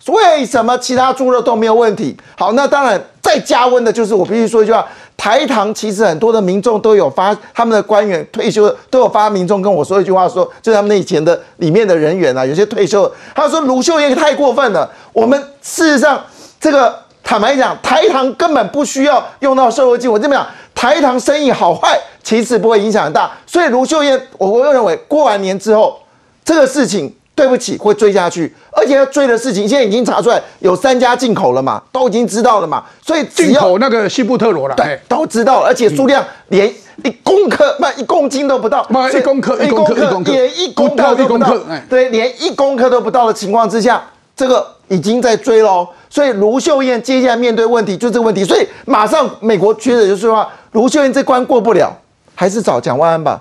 [0.09, 2.16] 为什么其他猪肉都没有问题？
[2.36, 4.84] 好，那当然再加温的就是我必须说一句话：
[5.16, 14.90] 台糖其实很多的民众都有发，他们的官员退休都有发民众跟我说一句话说，就他们以前的里面的人员啊，有些退休，他说卢秀燕太过分了。
[15.12, 16.24] 我们事实上
[16.59, 20.11] 这个坦白讲，台糖根本不需要用到社会金。
[20.11, 23.30] 我这么讲，台糖生意好坏其实不会影响很大。
[23.46, 26.01] 所以卢秀燕，我我又认为过完年之后
[26.42, 27.14] 这个事情。
[27.41, 36.68] 对不起，会追下去，而且要追的事情现在已经查出来有三家进口了嘛，都已经知道了嘛，所以进口那个西布特罗了，对，都知道，而且数量连
[37.03, 41.57] 一公克不一公斤都不到，不一公克一公克一公克连一公克都不到，
[41.88, 44.05] 对，连一公克都不到的情况之下，
[44.36, 45.88] 这个已经在追喽。
[46.11, 51.91] 所以卢秀燕接下来面对问题就这个问题，所以马上美国觉得就是说，卢秀燕这关过不了，
[52.34, 53.41] 还是找蒋万安吧。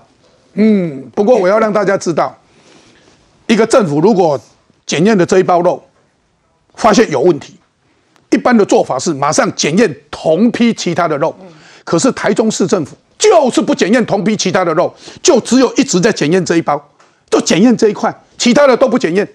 [0.54, 2.34] 嗯，不过我要让大家知道。
[3.50, 4.39] 一个政府如果
[4.86, 5.84] 检验的这一包肉
[6.76, 7.56] 发现有问题，
[8.30, 11.36] 一般的做法是马上检验同批其他的肉。
[11.84, 14.93] 可是台中市政府就是不检验同批其他的肉，
[15.24, 16.80] 就只有一直在检验这一包，
[17.28, 19.28] 就检验这一块，其他的都不检验。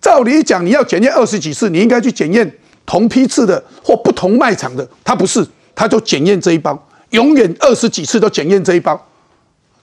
[0.00, 2.50] 照理讲，你要检验二十几次，你应该去检验
[2.86, 9.06] 同批次的或不同卖场的，他不是，他就检验这一包，永远二十几次都检验这一包，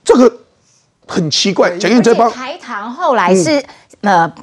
[0.02, 0.40] 这个。
[1.06, 3.58] 很奇怪，检验这包台糖后来是、
[4.00, 4.34] 嗯、呃，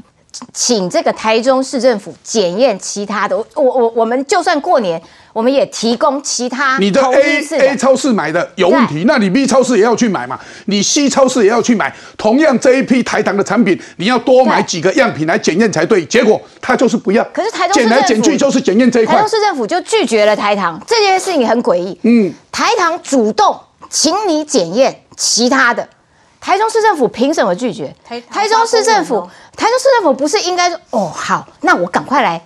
[0.53, 3.37] 请这个台中市政府检验其他的。
[3.37, 5.01] 我我我们就算过年，
[5.33, 10.39] 我们也提供其他你的 A A 超市买的有问题，那你 B 超市也要去买嘛？
[10.65, 16.05] 你 C 超市也要去买，同样这一批台糖的产品，你要多买几个样品来检验才对。
[16.05, 19.15] 结果他就是不要，可是台中检来检去就是检验这一块。
[19.15, 21.99] 台中市政府就拒绝了台糖这件事情很诡异。
[22.03, 23.59] 嗯，台糖主动
[23.89, 25.87] 请你检验其他的。
[26.41, 27.95] 台中市政府凭什么拒绝？
[28.29, 32.43] 台中市政府，台中市政府不是应该说哦好，那我赶快来。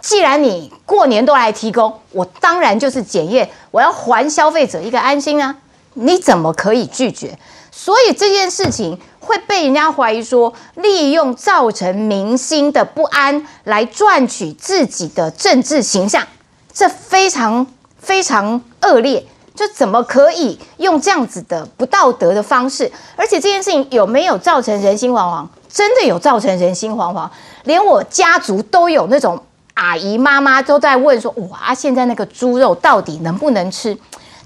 [0.00, 5.56] 既然你过年都来提供，我当然就是检验，我要还消费者一个安心啊！
[5.94, 7.36] 你怎么可以拒绝？
[7.72, 16.24] 所以这件事情会被人家怀疑说，利用造成民心的不安来赚取自己的政治形象，
[16.72, 17.66] 这非常
[17.98, 19.26] 非常恶劣。
[19.58, 22.88] 就怎么可以用这样子的不道德的方式？
[23.16, 25.44] 而且这件事情有没有造成人心惶惶？
[25.68, 27.28] 真的有造成人心惶惶，
[27.64, 29.42] 连我家族都有那种
[29.74, 33.92] 阿姨妈妈都在问说：哇，现在那个猪肉到底能不能吃？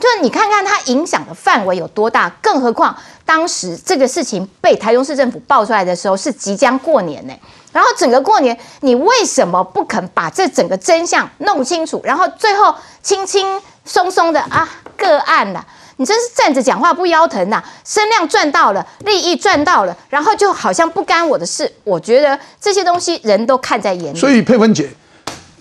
[0.01, 2.97] 就是你看看它影响的范围有多大，更何况
[3.27, 7.35] 当时这个事情被台中市政府爆出来的时候是即将过年呢、
[7.71, 12.01] 然后整个过年你为什么不肯把这整个真相弄清楚？
[12.03, 15.65] 然后最后轻轻松松的啊个案啦，
[15.97, 17.63] 你真是站着讲话不腰疼呐！
[17.85, 21.71] 声量赚到了，利益赚到了，然后就好像不干我的事。
[21.85, 24.19] 我觉得这些东西人都看在眼里。
[24.19, 24.89] 所以佩芬姐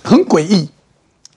[0.04, 0.70] 很诡异，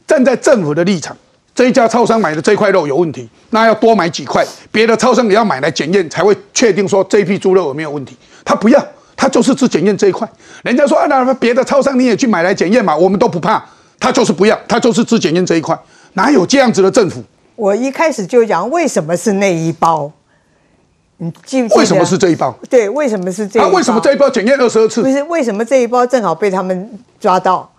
[0.07, 1.17] 站在政府的立场。
[1.55, 8.17] 这一家超商买的这块肉有问题，那要多买几块，别的超商也要买来检验，才会确定说这批猪肉有没有问题。
[8.45, 8.85] 他不要，
[9.17, 10.29] 他就是只检验这一块。
[10.65, 13.65] 人家说啊，那别的超商你也去买来检验嘛，我们都不怕。
[14.01, 15.79] 他就是不要，他就是只检验这一块，
[16.15, 17.23] 哪有这样子的政府？
[17.57, 20.11] 我一开始就讲为什么是那一包，
[21.19, 21.81] 你记不记得？
[21.81, 22.59] 为什么是这一包？
[22.69, 23.69] 对，为什么是这一包？
[23.69, 25.03] 啊，为什么这一包检验二十二次？
[25.03, 26.91] 不是为什么这一包正好被他们
[27.21, 27.71] 抓到？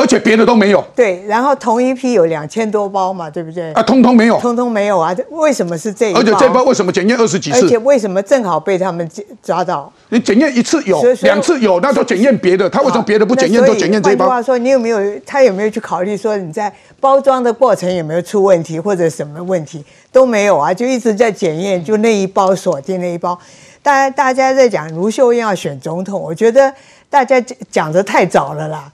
[0.00, 3.72] 而且别的都没有对，然后同一批有两千多包嘛，对不对？
[3.74, 5.14] 啊，通通没有，通通没有啊！
[5.30, 6.20] 为什么是这一包？
[6.20, 7.64] 而且这包为什么检验二十几次？
[7.64, 9.08] 而且为什么正好被他们
[9.42, 9.92] 抓到？
[10.08, 12.68] 你检验一次有两次有，那就检验别的。
[12.70, 14.26] 他为什么别的不检验，都检验这一包？
[14.26, 20.72] 换句话说，你有没有他有没有去考虑说你在包装的过程有没有出问题或者什么问题都没有啊？
[20.72, 23.38] 就一直在检验，就那一包锁定那一包。
[23.82, 26.72] 大家大家在讲卢秀燕要选总统，我觉得
[27.08, 28.90] 大家讲讲的太早了啦。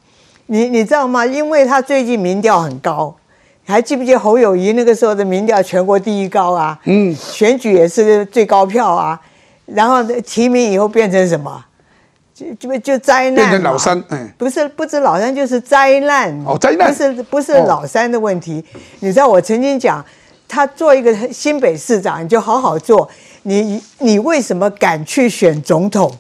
[0.46, 1.24] 你你知道吗？
[1.26, 3.14] 因为他最近民调很高，
[3.64, 6.78] 还记不记得侯友谊那个时候的民调全国第一高啊？
[6.84, 9.20] 嗯，选举也是最高票啊。
[9.66, 11.64] 然后提名以后变成什么？
[12.32, 18.62] 就就就灾难，变成老三，嗯，不是不止老三就是灾难哦灾难不是不是哦老三的问题。
[19.00, 20.04] 你知道我曾经讲，
[20.46, 23.08] 他做一个新北市长，你就好好做。
[23.42, 26.12] 你你为什么敢去选总统？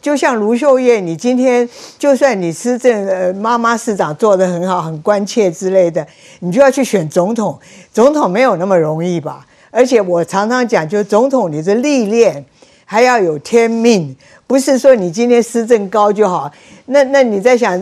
[0.00, 1.68] 就像卢秀燕，你今天
[1.98, 6.06] 就算你施政呃妈妈市长做得很好，很关切之类的，
[6.38, 7.58] 你就要去选总统。
[7.92, 9.44] 总统没有那么容易吧？
[9.70, 12.44] 而且我常常讲，就是总统你的历练
[12.84, 16.50] 还要有天命，不是说你今天施政高就好。
[16.86, 17.78] 那那你在想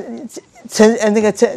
[0.70, 1.48] 陈呃那个陈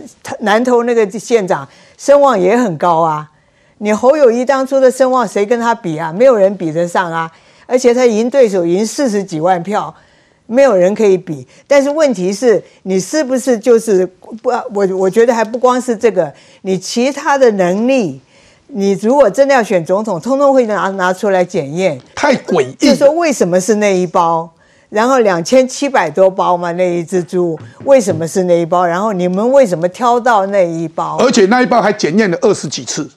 [0.42, 3.32] 南投那个县长声望也很高啊，
[3.78, 6.12] 你侯友谊当初的声望谁跟他比啊？
[6.12, 7.32] 没有人比得上啊！
[7.66, 9.96] 而且他赢对手赢四十几万票。
[10.52, 14.04] 没有人可以比，但是问题是你是不是就是
[14.42, 14.50] 不？
[14.74, 16.34] 我我觉得还不光是这个，
[16.64, 18.20] 你其他的能力，
[18.66, 22.02] 你如果真的要选总统，通通会拿拿出来检验。
[22.16, 24.50] 太诡异就说为什么是那一包？
[24.90, 28.84] 然后两千七百多包嘛，那一只猪为什么是那一包？
[28.84, 31.18] 然后你们为什么挑到那一包？
[31.20, 33.08] 而且那一包还检验了二十几次。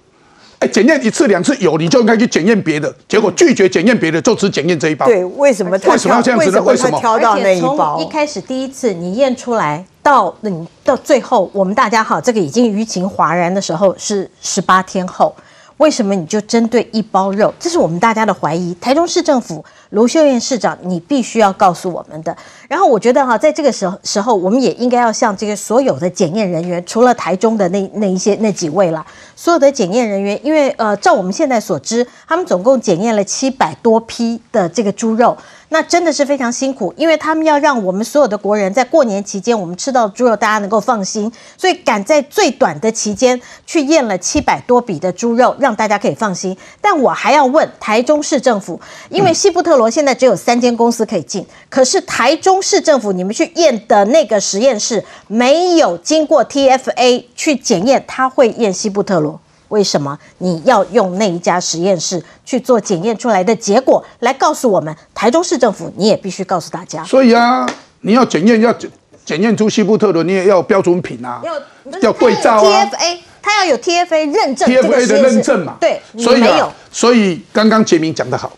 [0.63, 2.95] 哎，检验一次两次有，你就应该去检验别的。
[3.09, 5.07] 结果拒绝检验别的，就只检验这一包。
[5.07, 6.63] 对，为什么他为什么要这样子呢？
[6.63, 7.97] 为什么他挑到那一包？
[7.97, 15.35] 从一开始第一次你验出来到你到最后，我们大家好，这个已经舆情哗然的时候是十八天后，
[15.79, 17.53] 为什么你就针对一包肉？
[17.59, 18.73] 这是我们大家的怀疑。
[18.81, 22.35] 台中市政府卢秀燕市长，你必须要告诉我们的。
[22.67, 29.05] 然后我觉得哈，在这个时候时候，我们也应该要向这个所有的检验人员，除了台中的那那一些那几位了，
[29.37, 35.37] 所有的检验人员，因为呃，照我们现在所知，他们总共检验了七百多批的这个猪肉。
[35.69, 46.55] 那真的是非常辛苦，因为他们要让我们所有的国人在过年期间，我们吃到猪肉，大家能够放心，所以赶在最短的期间去验了七百多笔的猪肉，让大家可以放心。
[46.83, 48.79] 但我还要问台中市政府，
[49.09, 59.41] 因为西部特现在只有三间公司可以进，可是台中市政府你们去验的那个实验室没有经过 TFA 去检验，它会验西布特罗。
[59.69, 64.95] 为什么你要用那一家实验室去做检验出来的结果来告诉我们？
[65.15, 67.03] 台中市政府你也必须告诉大家。
[67.05, 67.67] 所以啊，
[68.03, 68.91] 你要检验要检
[69.25, 72.85] 检验出西布特罗，你也要标准品啊，要要对照啊。
[72.85, 78.53] TFA 它要有 TFA 认证 TFA 的认证嘛，对，所以没有啊，所以刚刚杰明讲得好，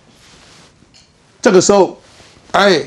[1.45, 1.95] 这个时候，
[2.53, 2.83] 哎，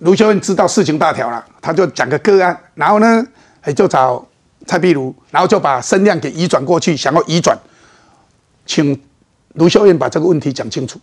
[0.00, 3.24] 卢秀燕知道事情大条了，他就讲个个案，然后呢，
[3.60, 4.26] 哎，就找
[4.66, 7.56] 蔡壁如，然后就把声量给移转过去，想要移转，
[8.66, 9.00] 请
[9.54, 10.98] 卢秀燕把这个问题讲清楚。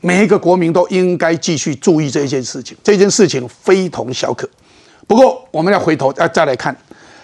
[0.00, 4.48] 每一个国民都应该继续注意这一件事情，这件事情非同小可。
[5.06, 6.74] 不过，我们要回头要再来看，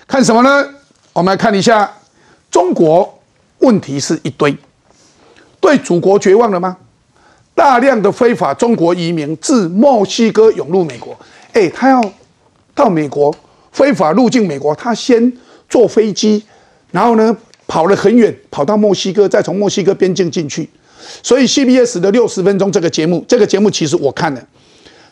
[0.07, 0.69] 看什么呢？
[1.15, 1.91] 我们来看一下，
[2.51, 3.19] 中国
[3.61, 4.55] 问题是一堆，
[5.59, 6.77] 对祖国绝望了吗？
[7.59, 11.19] 大量的非法中国移民自墨西哥涌入美国，
[11.53, 12.01] 哎，他要
[12.73, 13.35] 到美国
[13.73, 15.33] 非法入境美国，他先
[15.69, 16.41] 坐飞机，
[16.93, 17.37] 然后呢
[17.67, 20.71] 跑了很远，跑到墨西哥，再从墨西哥边境进去。
[21.21, 24.41] 所以 CBS 的六十分钟这个节目，这个节目其实我看了，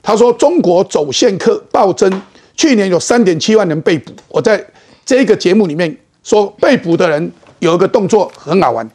[0.00, 2.22] 他说中国走线客暴增，
[2.54, 4.12] 去年有三点七万人被捕。
[4.28, 4.64] 我在
[5.04, 8.88] 这个节目里面说，被捕的人有一个动作很好玩，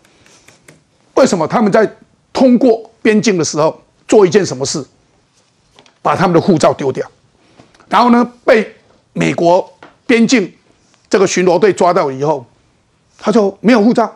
[1.16, 1.94] 为什么他们在
[2.32, 4.86] 通过边境的时候做一件什么事？
[6.02, 7.08] 把他们的护照丢掉，
[7.88, 8.76] 然后呢被
[9.14, 9.72] 美国
[10.08, 10.52] 边境
[11.10, 12.46] 这个巡逻队抓到以后，
[13.20, 14.12] 他就没有护照。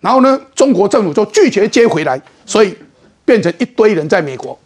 [0.00, 2.72] 然后呢，中国政府就拒绝接回来，所以
[3.24, 4.56] 变成一堆人在美国。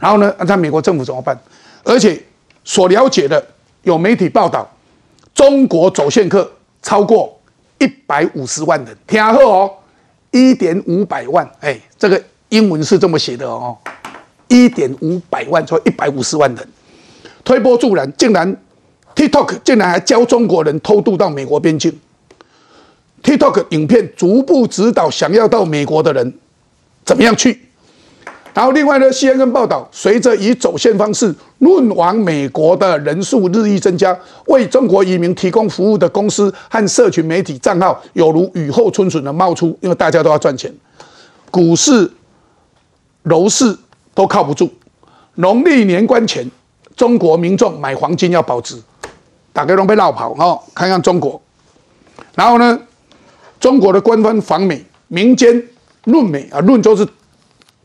[0.00, 1.38] 然后呢，那美国政府怎么办？
[1.84, 2.20] 而且
[2.64, 3.46] 所了解的
[3.82, 4.68] 有媒体报道，
[5.32, 6.50] 中国走线客
[6.82, 7.40] 超过
[7.78, 9.70] 一百五十万人，听好哦，
[10.32, 11.48] 一点五百万。
[11.60, 12.20] 哎，这个
[12.52, 13.74] 英文是这么写的哦，
[14.46, 16.68] 一点五百万，说一百五十万人，
[17.42, 18.54] 推波助澜，竟然
[19.16, 21.98] TikTok 竟然还教中国人偷渡到美国边境。
[23.22, 26.34] TikTok 影片逐步指导想要到美国的人
[27.06, 27.58] 怎么样去。
[28.52, 34.14] 然后另外呢，CNN 报道，随着以走线方式论往美国的人数日益增加，
[34.48, 40.70] 为中国移民提供服务的公司和社群媒体账号有如雨后春笋的冒出，因为大家都要赚钱，
[41.50, 42.10] 股市、
[43.24, 43.78] 楼市
[44.14, 44.70] 都靠不住。
[45.36, 46.50] 农历年关前，
[46.96, 48.80] 中国民众买黄金要保值，
[49.52, 50.60] 打开都被绕跑哦。
[50.74, 51.40] 看看中国，
[52.34, 52.78] 然后呢，
[53.60, 55.62] 中国的官方访美，民间
[56.04, 57.06] 论美啊，论就是。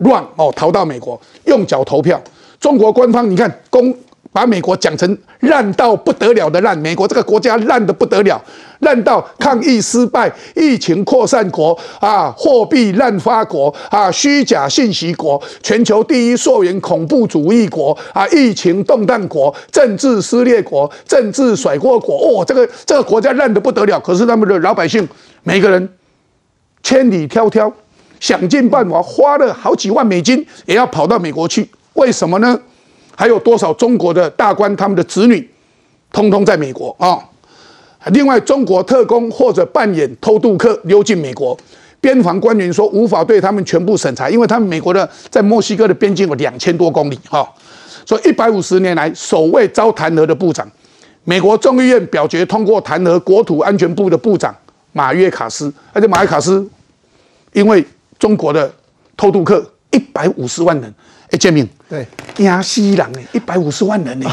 [0.01, 2.21] 乱哦，逃到美国用脚投票。
[2.59, 3.91] 中国官方你看公
[4.37, 8.39] 把美国讲成烂到不得了的烂，美国这个国家烂的不得了，
[8.81, 22.15] 烂到抗疫失败、疫情扩散国啊，货币滥发国啊，虚假信息国，全球第一溯源恐怖主义国啊，疫情动荡国，政治撕裂国，政治甩锅国。
[22.15, 25.09] 哦，这个这个国家烂的不得了，可是他们的老百姓
[25.41, 25.89] 每个人
[26.83, 27.73] 千里迢迢。
[28.19, 31.67] 想尽办法，花了好几万美金，也要跑到美国去。
[31.93, 32.59] 为什么呢？
[33.17, 35.49] 还有多少中国的大官，他们的子女，
[36.13, 37.17] 通通在美国啊？
[38.11, 41.57] 另外，中国特工或者扮演偷渡客溜进美国，
[41.99, 47.45] 边防官员说无法对他们全部审查，因为他们美国的在墨西哥的边境有两千多公里哈。
[48.05, 50.69] 所以一百五十年来首位遭弹劾的部长，
[51.23, 54.55] 美国众议院表决通过弹劾国土安全部的部长
[54.93, 56.65] 马约卡斯，而且马约卡斯
[57.53, 57.83] 因为。
[58.19, 58.73] 中国的
[59.15, 60.91] 偷渡客一百五十万人，
[61.29, 62.05] 哎，建明，对，
[62.37, 64.29] 压西郎呢，一百五十万人呢，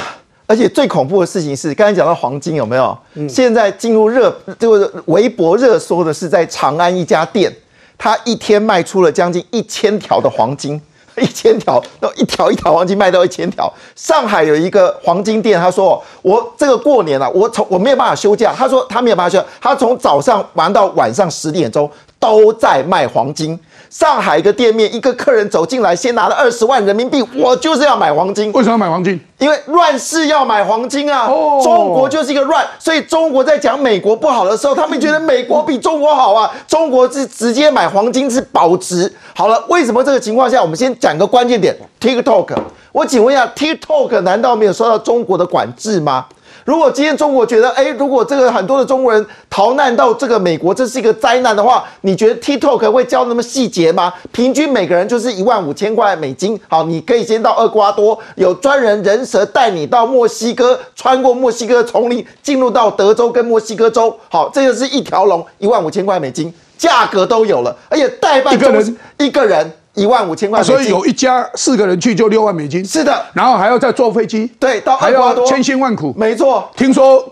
[0.46, 2.98] 而且最恐怖的事情是，刚才讲到黄金有没有？
[3.28, 7.54] 现在进入热，就是微博热搜的是在长安一家店，
[7.96, 10.80] 他一天卖出了将近一千条的黄金，
[11.16, 13.72] 一千条，那一条一条黄金卖到一千条。
[13.94, 21.88] 上海有一个黄金店，他说我这个过年了，我从我没有办法休假，他说他没有办法休，他从早上玩到晚上十点钟
[22.18, 23.56] 都在卖黄金。
[23.94, 28.50] 上海一个店面，一个客人走进来，先拿了二十万人民币，我就是要买黄金。
[28.50, 29.20] 为什么要买黄金？
[29.38, 31.28] 因为乱世要买黄金啊！
[31.28, 36.50] 哦，中国就是一个乱，所以中国在讲美国不好的时候，他们觉得美国比中国好啊。
[36.66, 39.10] 中国是直接买黄金是保值。
[39.32, 42.52] 好了，为什么这个情况下，我们先讲个关键点，TikTok。
[42.90, 46.26] 我请问一下，TikTok 难道没有受到中国的管制吗？
[46.64, 54.12] 如果今天中国觉得，哎，如果这个很多的中国人逃难到这个美国，这是一个灾难的话，你觉得 TikTok 会教那么细节吗？
[54.32, 56.58] 平均每个人就是一万五千块美金。
[56.68, 64.18] 好，你可以先到厄瓜多，有专人人蛇带你到墨西哥，穿过墨西哥丛林，进入到德州跟墨西哥州。
[64.30, 69.72] 好，这就是一条龙，一万五千块美金，价格都有了，而且代办一个人一个人。
[69.94, 72.84] 一万五千块，所以有一家四个人去就六万美金。
[72.84, 76.12] 是的，然后还要再坐飞机，对，到还要千辛万苦。
[76.16, 77.24] 没错，听说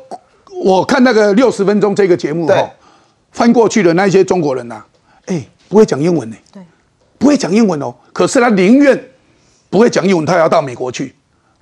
[0.63, 2.71] 我看那个六十分钟这个节目哈，
[3.33, 4.83] 翻过去的那些中国人呐，
[5.27, 6.63] 哎，不会讲英文呢，对，
[7.19, 7.93] 不会讲英文哦。
[8.13, 9.09] 可是他宁愿
[9.69, 11.15] 不会讲英文，他要到美国去。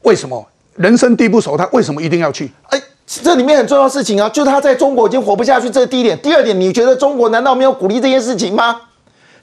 [0.03, 0.47] 为什么？
[0.77, 2.51] 人生地不熟，他为什么一定要去？
[2.69, 6.19] 哎，这里面很重要的事情啊，就他在中国已经活不下去，这是第一点。
[6.21, 8.83] 第二点，你觉得中国难道没有鼓励这件事情吗？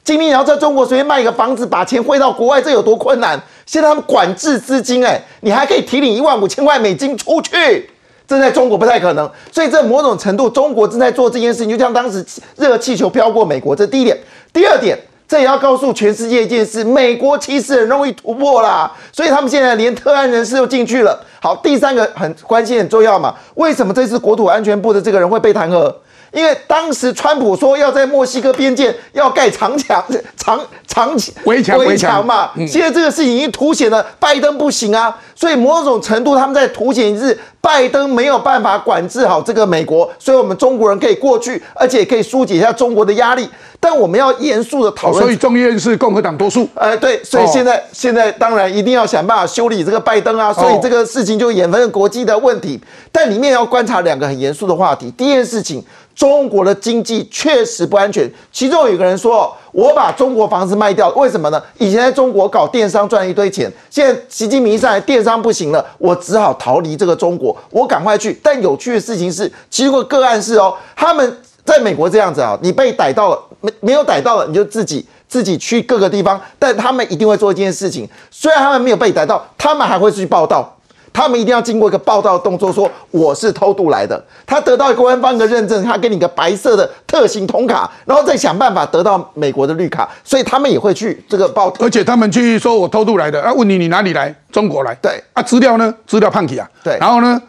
[0.08, 3.38] 今天你要在中国随便卖一个房子，把钱汇到国外，这有多困难？
[3.66, 7.89] 现在他们管制资金，哎，你还可以提领一万五千块美金出去，
[8.26, 9.30] 这在中国不太可能。
[9.51, 14.18] 所以这某种程度，中国正在做这件事情，就像当时热气球飘过美国，这第一点。
[14.53, 14.97] 第二点，
[15.28, 18.89] 这也要告诉全世界一件事：美国其实很容易突破啦。
[19.12, 21.22] 所以他们现在连特安人士都进去了。
[21.41, 23.36] 好，第三个很关键很重要嘛？
[23.55, 25.93] 为什么这次国土安全部的这个人会被弹劾？
[26.38, 30.04] 因为当时川普说要在墨西哥边界要盖长墙、
[30.38, 43.50] 长长围墙、围墙嘛，现在这个事情已经凸显了拜登不行啊，所以某种程度他们在凸显是拜登没有办法管制好这个美国，所以我们中国人可以过去，而且可以疏解一下中国的压力。
[43.80, 46.68] 但我们要严肃的讨论，所以众议院是共和党多数。
[46.76, 52.80] 哎，对，所以现在现在当然一定要想办法修理这个拜登啊，所以这个事情就衍生国际的问题。
[53.12, 55.84] 但里面要观察两个很严肃的话题，第一件事情。
[56.18, 58.28] 中国的经济确实不安全。
[58.51, 61.61] 其中有个人说：“我把中国房子卖掉，为什么呢？
[61.78, 73.72] 以前在中国搞电商赚一堆钱，现在习近平上来电商不行了，我只好逃离这个中国，我赶快去。”但有趣的事情是，其实个案是哦，他们在美国这样子啊，你被逮到了没？
[73.82, 76.41] 没有逮到了，你就自己自己去各个地方。
[76.57, 80.76] 但他们一定会做一件事情，虽然他们没有被逮到，他们还会去报道。
[81.12, 84.24] 他们一定要经过一个报道动作，说我是偷渡来的。
[84.45, 90.10] 他得到官方的认证，他给你个白色的特型通卡，然后再想办法得到美国的绿卡。
[90.24, 94.34] 所以他们也会去这个报，而且他们去说我偷渡来的啊，问你你哪里来？
[94.51, 94.93] 中国来。
[95.01, 95.93] 对啊，资料呢？
[96.05, 96.70] 资料判起啊。
[96.84, 96.97] 对。
[96.99, 97.41] 然后呢？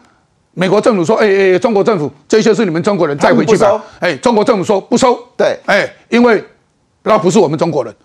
[0.53, 3.81] 美国政府说，哎哎，中国政府这些是你们中国人再回去吧。
[3.99, 5.17] 哎，中国政府说不收。
[5.37, 5.57] 对。
[5.65, 6.43] 哎，因为
[7.03, 7.95] 那不是我们中国人，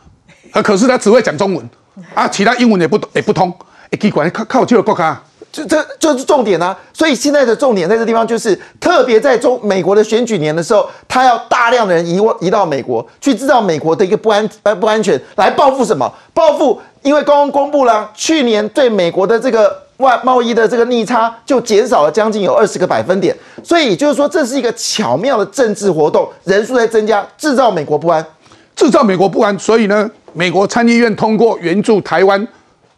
[0.53, 1.69] 啊，可是他只会讲中文。
[2.15, 3.53] 啊，其他英文也不懂也不通，
[3.91, 5.21] 哎，奇怪，靠靠这个国家。
[5.55, 6.77] 这这就是重点啊！
[6.93, 16.13] 所以现在的重点在这地方，就是特别在中美国的选举年的时候，他要大量的人移移到美国去制造美国的一个不安呃不安全，来报复什么？
[16.33, 28.27] 报复，因为刚刚公布了去年对美国的这个外贸易的这个逆差就减少了将近有二十个百分点，所以就是说这是一个巧妙的政治活动，人数在增加，制造美国不安，
[28.75, 29.57] 制造美国不安。
[29.57, 32.45] 所以呢，美国参议院通过援助台湾。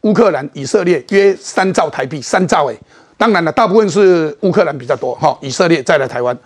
[0.07, 2.79] 乌克兰、以色列约三兆台币，三兆诶。
[3.17, 6.39] 当然了，大部分是乌克兰比较多哈，以色列再来台湾。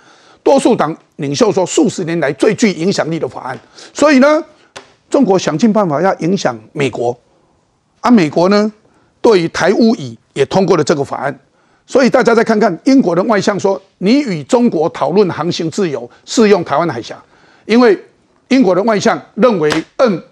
[0.42, 3.58] 多数党领袖说，数十年来最具影响力的法案。
[3.92, 4.42] 所以呢，
[5.10, 7.14] 中国想尽办法要影响美国，
[8.00, 8.72] 而美国呢，
[9.20, 11.38] 对于台乌以也通过了这个法案。
[11.86, 17.22] 所以大家再看看英国的外相说，你与中国讨论航行自由，适用台湾海峡，
[17.66, 18.02] 因为
[18.48, 20.22] 英国的外相认为嗯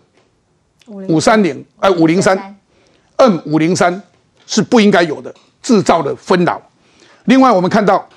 [0.86, 2.54] 五三零哎五零三。
[3.18, 4.02] N 五零三
[4.46, 6.60] 是不应该有的，制造的纷扰。
[7.26, 8.08] 另外，我们看到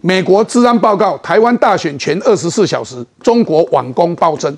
[0.00, 4.56] 美国治安报告，台湾大选前二十四小时，中国网攻暴增，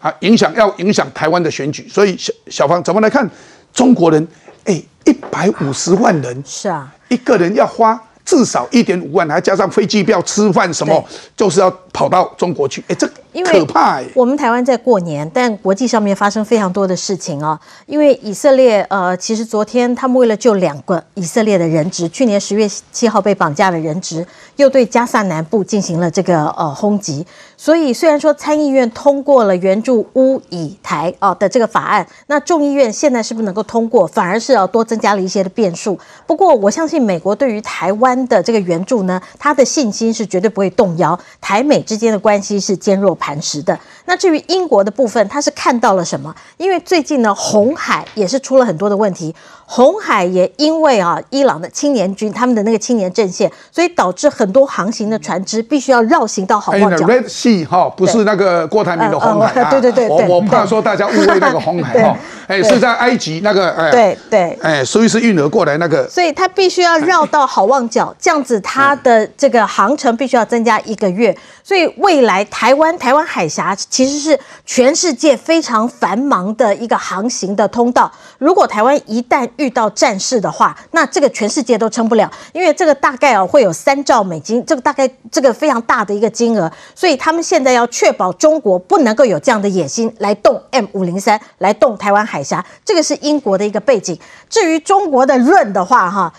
[0.00, 1.88] 啊，影响要影响台湾的选举。
[1.88, 3.28] 所以，小小方怎么来看？
[3.72, 4.26] 中国人，
[4.64, 8.00] 哎，一百五十万人，是啊，一个人要花。
[8.28, 11.02] 至少一点五万，还加上飞机票、吃饭什么，
[11.34, 12.84] 就是要跑到中国去。
[12.86, 13.08] 哎，这
[13.42, 14.04] 可怕哎！
[14.14, 17.58] 我们台湾在过年，但国际上面发生非常多的事情啊。
[17.86, 24.26] 因为以色列，呃，其实昨天他们为了救两个以色列的人质，去年十月七号被绑架的人质，
[24.56, 27.26] 又对加萨南部进行了这个呃轰击。
[27.58, 35.98] 所以虽然说参议院通过了援助乌以台啊的这个法案，那众议院现在是不是能够通过，反而是要多增加了一些的变数。
[36.26, 38.28] 不过我相信美国对于台湾。
[38.28, 41.18] 的这个援助呢，他的信心是绝对不会动摇。
[41.40, 43.78] 台美之间的关系是坚若磐石的。
[44.04, 46.34] 那至于英国的部分，他是看到了什么？
[46.58, 49.34] 因为最近呢，红海也是出了很多的问题。
[49.70, 57.06] 红海也因为啊，伊朗的青年军他们的那个青年阵线，所以导致很多航行的船只必须要绕行到好望角。
[57.06, 59.70] Red Sea 哈，不是那个郭台铭的红海啊。
[59.70, 62.16] 对对对，我我怕说大家误会那个红海哈。
[62.46, 63.90] 哎，是在埃及那个哎。
[63.90, 64.58] 对对。
[64.62, 66.08] 哎，所以是运河过来那个。
[66.08, 71.36] 所以他必须要绕到好望角，这样子他的这个航程必须要增加一个月。
[71.62, 78.10] 所以未来台湾台湾海峡其实是全世界非常繁忙的一个航行的通道。
[78.38, 94.18] 如果台湾一旦遇到战事的话，那这个全世界都撑不了，因为这个大概哦会有三兆美金，这个大概这个非常大的一个金额，所以他们现在要确保中国不能够有这样的野心来动 M 五零三，来动台湾海峡，这个是英国的一个背景。
[94.48, 96.32] 至于中国的润的话，哈。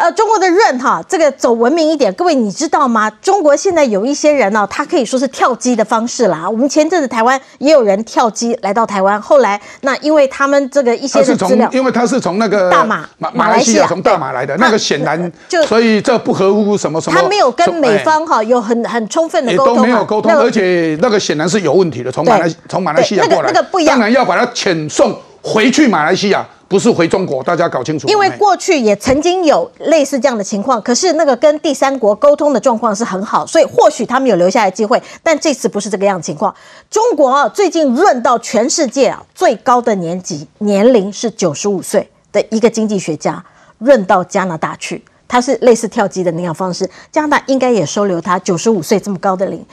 [0.00, 3.10] 呃，中国的润哈，这个走文明一点，各位你知道吗？
[3.20, 6.48] 中国现在有一些人呢，他可以说是跳机的方式啦。
[6.48, 26.46] 我们前阵子台湾也有人跳机来到台湾，后来那因为他们这个一些资料，因为他是从那个大马马马来西亚从大马来的，那个显然就所以这不合乎什么什么，他没有跟美方哈有很很充分的沟通，都没有沟通，而且那个显然是有问题的，从马来从马来西亚过来，那个不一样，当然要把它遣送回去马来西亚。
[26.70, 28.06] 不是回中国，大家搞清楚。
[28.06, 35.02] 因为过去也曾经有类似这样的情况，可是那个跟第三国沟通的状况是很好，所以或许他们有留下来机会。
[35.20, 36.54] 但这次不是这个样情况。
[36.88, 43.44] 中国啊，最近论到全世界啊最高的年纪年龄是九十五岁的一个经济学家，
[43.78, 49.66] 论到加拿大去，他是类似跳机的那样方式，加拿大应该也收留他九十五岁这么高的龄。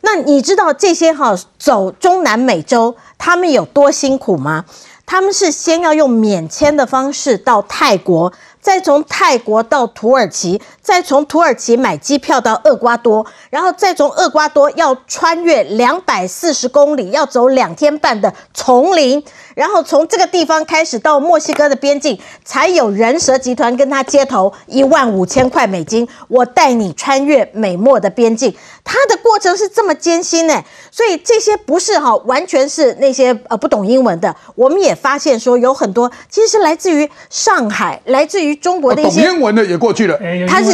[0.00, 4.64] 那你知道这些哈走中南美洲他们有多辛苦吗？
[5.08, 8.30] 他们是先要用免签的方式到泰国。
[8.60, 28.54] 再从泰国到土耳其，再从土耳其买机票到厄瓜多，然后再从厄瓜多要穿越两百四十公里，要走两天半的丛林，然后从这个地方开始到墨西哥的边境，才有人蛇集团跟他接头，一万五千块美金，我带你穿越美墨的边境。
[28.90, 34.34] 它的过程是这么艰辛呢，所以这些不是哈，完全是那些呃不懂英文的。
[34.54, 38.48] 我们也发现说有很多其实是来自于上海，来自于。
[38.60, 40.18] 中国的一些懂英文的也过去了，
[40.48, 40.72] 他是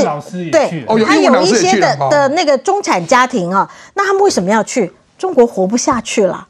[0.51, 4.93] 对，他有一些的的那个中产家庭啊，那他们为什么要去？
[5.19, 6.47] 中国活不下去了，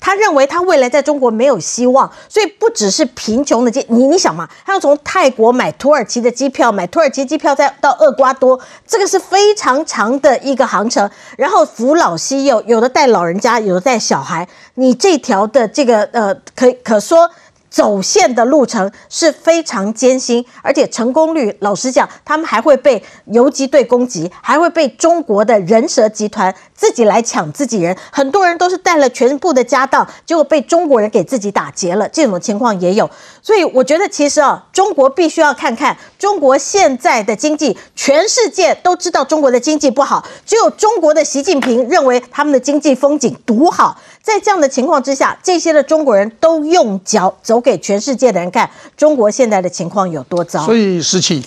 [0.00, 17.30] 他认为他未来在中国没有希望，所以不只是贫穷的，你你想嘛，他要从泰国买土耳其的机票，买土耳其机票再到厄瓜多，这个是非常长的一个航程，然后扶老携幼，有的带老人家，有的带小孩，你这条的这个呃，可可说。
[17.70, 27.96] 走线的路程是非常艰辛，而且成功率，老实讲，他们还会被游击队攻击，还会被中国的人蛇集团自己来抢自己人。
[28.10, 33.10] 很多人都是带了全部的家当，结果被中国人给自己打劫了，这种情况也有。
[33.42, 43.98] 所以我觉得，其实啊，中国必须要看看中国现在的经济，全世界都知道中国的经济不好，只有中国的习近平认为他们的经济风景独好。
[44.28, 50.62] 在这样的情况之下，这些的中国人都用脚走给全世界的人看，中国现在的情况有多糟。
[50.66, 51.42] 所以十七，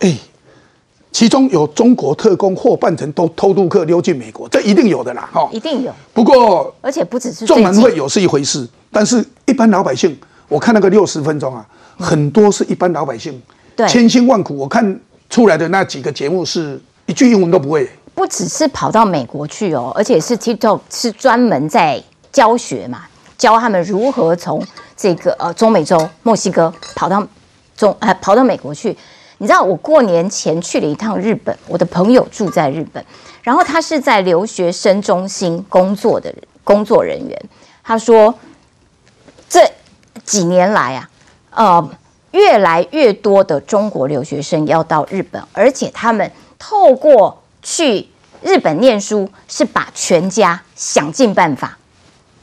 [0.00, 0.14] 哎，
[1.10, 5.90] 其中有中国特工或扮成都偷渡客溜进美国，这一定有的啦，哈，一定有。
[6.12, 10.14] 不过，而且不只是众人会有是一回事，但是一般老百姓，
[10.46, 11.66] 我看那个六十分钟啊，
[11.98, 13.40] 很多是一般老百姓，
[13.74, 15.00] 对，千辛万苦，我看
[15.30, 17.88] 出来的那几个节目是一句英文都不会。
[18.14, 22.02] 不只是跑到美国去哦，而且是 TikTok 是专门在
[22.32, 23.06] 教学嘛，
[23.38, 24.64] 教他们如何从
[24.96, 27.26] 这个呃中美洲墨西哥跑到
[27.76, 28.96] 中呃跑到美国去。
[29.38, 33.04] 你知道我过年前去了一趟日本，我的朋友住在日本，
[33.42, 36.34] 然后他是在留学生中心工作的
[36.64, 37.38] 工作人员。
[37.84, 38.34] 他说
[39.46, 39.70] 这
[40.24, 41.10] 几年来啊，
[41.50, 41.90] 呃，
[42.30, 48.08] 越来越多的中国留学生要到日本，而且他们透过去
[48.40, 51.76] 日本念书，是把全家想尽办法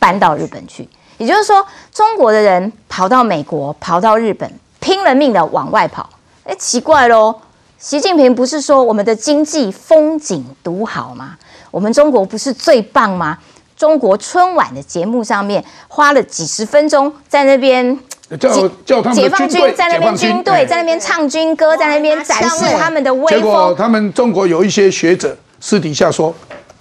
[0.03, 0.85] 搬到日本去。
[1.17, 4.51] 也就是说，中国的人跑到美国，跑到日本，
[4.81, 6.09] 拼了命的往外跑。
[6.43, 7.33] 哎，奇怪喽！
[7.77, 11.37] 习近平不是说我们的经济风景独好吗？
[11.71, 13.37] 我们中国不是最棒吗？
[13.77, 17.97] 中国春晚的节目上面花了几十分钟在那边
[18.39, 23.39] 叫叫他们解放军在那边军队在那边唱军歌，在那边展示他们的威风。
[23.39, 26.33] 结果他们中国有一些学者私底下说，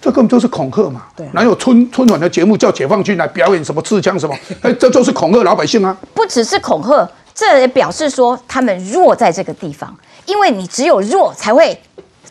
[0.03, 1.05] 这根本就是恐吓嘛！
[1.16, 4.37] 对，哪有春春晚的节目叫解放军来表演什么刺枪什么？
[4.61, 5.97] 哎，这就是恐吓老百姓啊！
[6.12, 7.09] 不只是恐吓。
[7.35, 9.97] 这也表示说他们弱在这个地方，
[10.27, 11.81] 因为你只有弱才会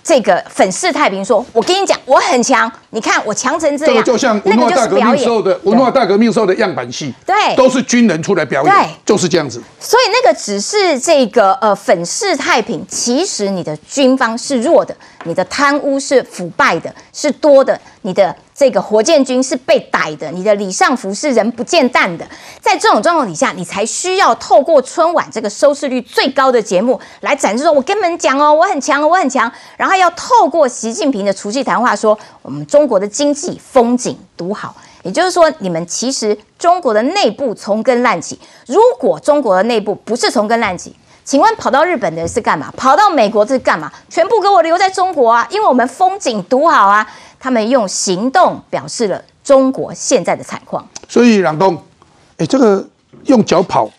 [0.04, 1.24] 这个粉饰太平。
[1.24, 3.94] 说我跟你讲，我很强，你看我强成这样。
[3.96, 9.62] 这个就像文化大革命时候的文化大革命时候的样板戏，对，都是军人出来表演，对就是这样子。
[9.80, 14.96] 所以那个只是这个呃粉饰太平，其实你的军方是弱的，
[15.26, 18.36] 你的贪污是腐败的，是多的，你的。
[18.62, 22.24] 这个火箭军是被逮的，你的李尚福是人不见蛋的。
[22.60, 29.52] 在这种状况底下，你才需要透过春晚这个收视率最高的节目来展示说，我跟你们讲哦，我很强，我很强。
[29.78, 34.76] 然后要透过习近平的除夕谈话说，我们中国的经济风景独好。
[35.02, 38.40] 也就是说，你们其实中国的内部从根烂起。
[38.68, 42.72] 如果中国的内部不是从根烂起，请问跑到日本的是干嘛？
[42.78, 43.92] 跑到美国是干嘛？
[44.08, 45.48] 全部给我留在中国啊！
[45.50, 47.12] 因为我们风景独好啊。
[47.42, 50.88] 他们用行动表示了中国现在的惨况。
[51.10, 51.76] 所以冉东，
[52.38, 52.88] 哎，这个
[53.26, 53.90] 用脚跑，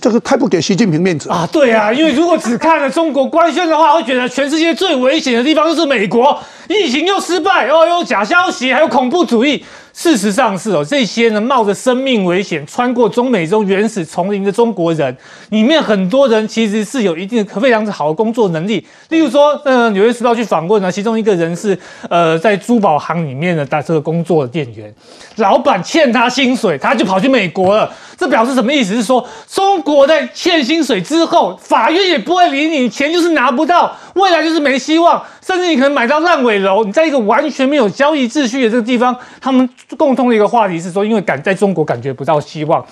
[0.00, 1.48] 这个太不给习近平面子啊！
[1.52, 6.36] 对啊，因为如果只看了中国官宣的话，会觉得全世界最危险的地方就是美国，
[6.68, 9.64] 疫情又失败，哦，有假消息，还有恐怖主义。
[9.92, 15.14] 事实上是哦，这些呢冒着生命危险穿过中美洲原始丛林的中国人，
[15.50, 18.84] 里面很多人其实是有一定非常好的工作能力。
[19.10, 21.78] 例如说，呃，纽约时报去访问呢，其中一个人是
[22.08, 24.92] 呃在珠宝行里面的打这个工作的店员，
[25.36, 27.92] 老板欠他薪水，他就跑去美国了。
[28.16, 28.94] 这表示什么意思？
[28.94, 36.84] 是说中国在欠薪水之后，法院也不会理你，钱就是拿不到，未来就是没希望，甚至你可能买到烂尾楼。
[36.84, 42.84] 你在一个完全没有交易秩序的这个地方，他们共通的一个话题是说，因为感在中国感觉不到希望。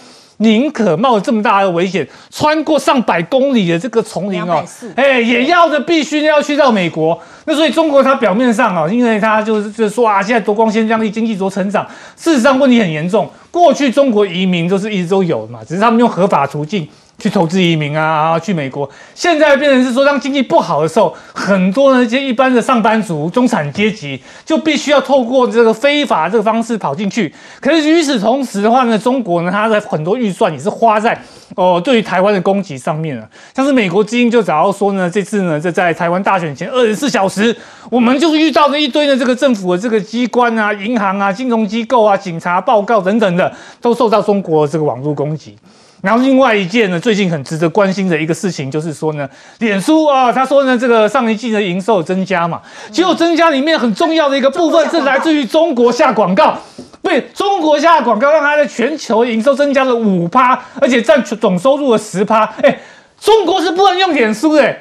[0.42, 4.64] 宁可冒这么大的危险，穿过上百公里的这个丛林哦，
[4.96, 7.18] 哎，也要的必须要去到美国。
[7.44, 11.86] 那所以中国它表面上哦，因为它就是就是说啊，现在多光鲜亮丽，经济多成长，
[12.16, 13.28] 事实上问题很严重。
[13.50, 16.88] 过去中国移民都是一直都有的嘛，只是他们用合法途径。
[17.20, 18.88] 去投资移民啊，去美国。
[19.14, 27.32] 现在变成是说，当经济不好的时候，很多那些一般的上班族、中产阶级就必须要透过这个非法这个方式跑进去。
[27.60, 31.16] 可是与此同时的话呢，中国呢，它的很多预算也是花在
[31.56, 33.28] 哦，对于台湾的攻击上面了。
[33.54, 37.54] 像是美国之音就早要说呢，这次呢，这在台湾大选前二十四小时，
[37.90, 45.56] 我们就遇到了一堆的这个政府的这个机关啊、银行啊、金融机构啊、警察报告等等的，都受到中国这个网络攻击。
[46.02, 49.28] 然后另外一件呢，最近很值得关心的一个事情，就是说呢，
[49.58, 52.60] 脸书啊，他说呢，这个上一季的营收增加嘛，
[52.90, 56.58] 结果增加里面很重要的一个部分是来自于中国下广告，
[57.02, 62.44] 对，中国下广告让它在全球营收增加了五趴，而且占总收入的十趴。
[62.62, 62.78] 哎，
[63.20, 64.76] 中国是不能用脸书的，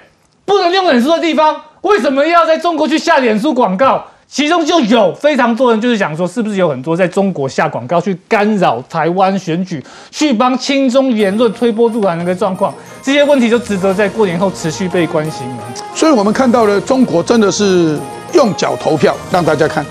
[0.45, 4.05] 不能用脸书的地方，为什么要在中国去下脸书广告？
[4.31, 15.47] 其中就有非常多人就是想说，是不是有很多在中国下广告去干扰台湾选举，去帮亲中言论推波助澜那个状况，这些问题就值得在过年后持续被关心。
[15.95, 17.97] 所以我们看到了中国真的是
[18.33, 19.83] 用脚投票，让大家看，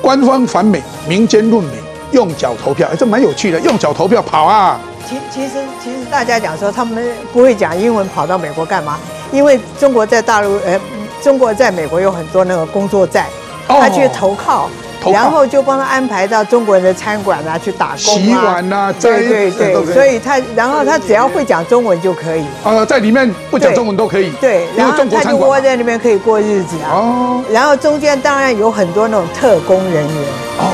[0.00, 1.72] 官方反美，民间论美，
[2.12, 4.80] 用脚投票，哎，这蛮有趣的，用脚投票跑啊！
[5.06, 8.98] 其其实其实大家讲说他们不会讲英文，跑到美国干嘛？
[9.30, 10.80] 因为中国在大陆，呃，
[11.22, 13.26] 中国在美国有很多那个工作站，
[13.66, 14.68] 他去投靠，
[15.12, 22.44] 然后就帮他安排到中国人的餐馆啊去打工洗啊，碗啊对对对，所以他然后他只要会讲中文就可以。
[22.64, 26.92] 呃，在里面不讲中文都可以，对，然后他就窝在那边可以过日子啊。
[26.92, 30.24] 哦，然后中间当然有很多那种特工人员，
[30.58, 30.72] 哦，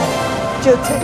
[0.62, 0.94] 就特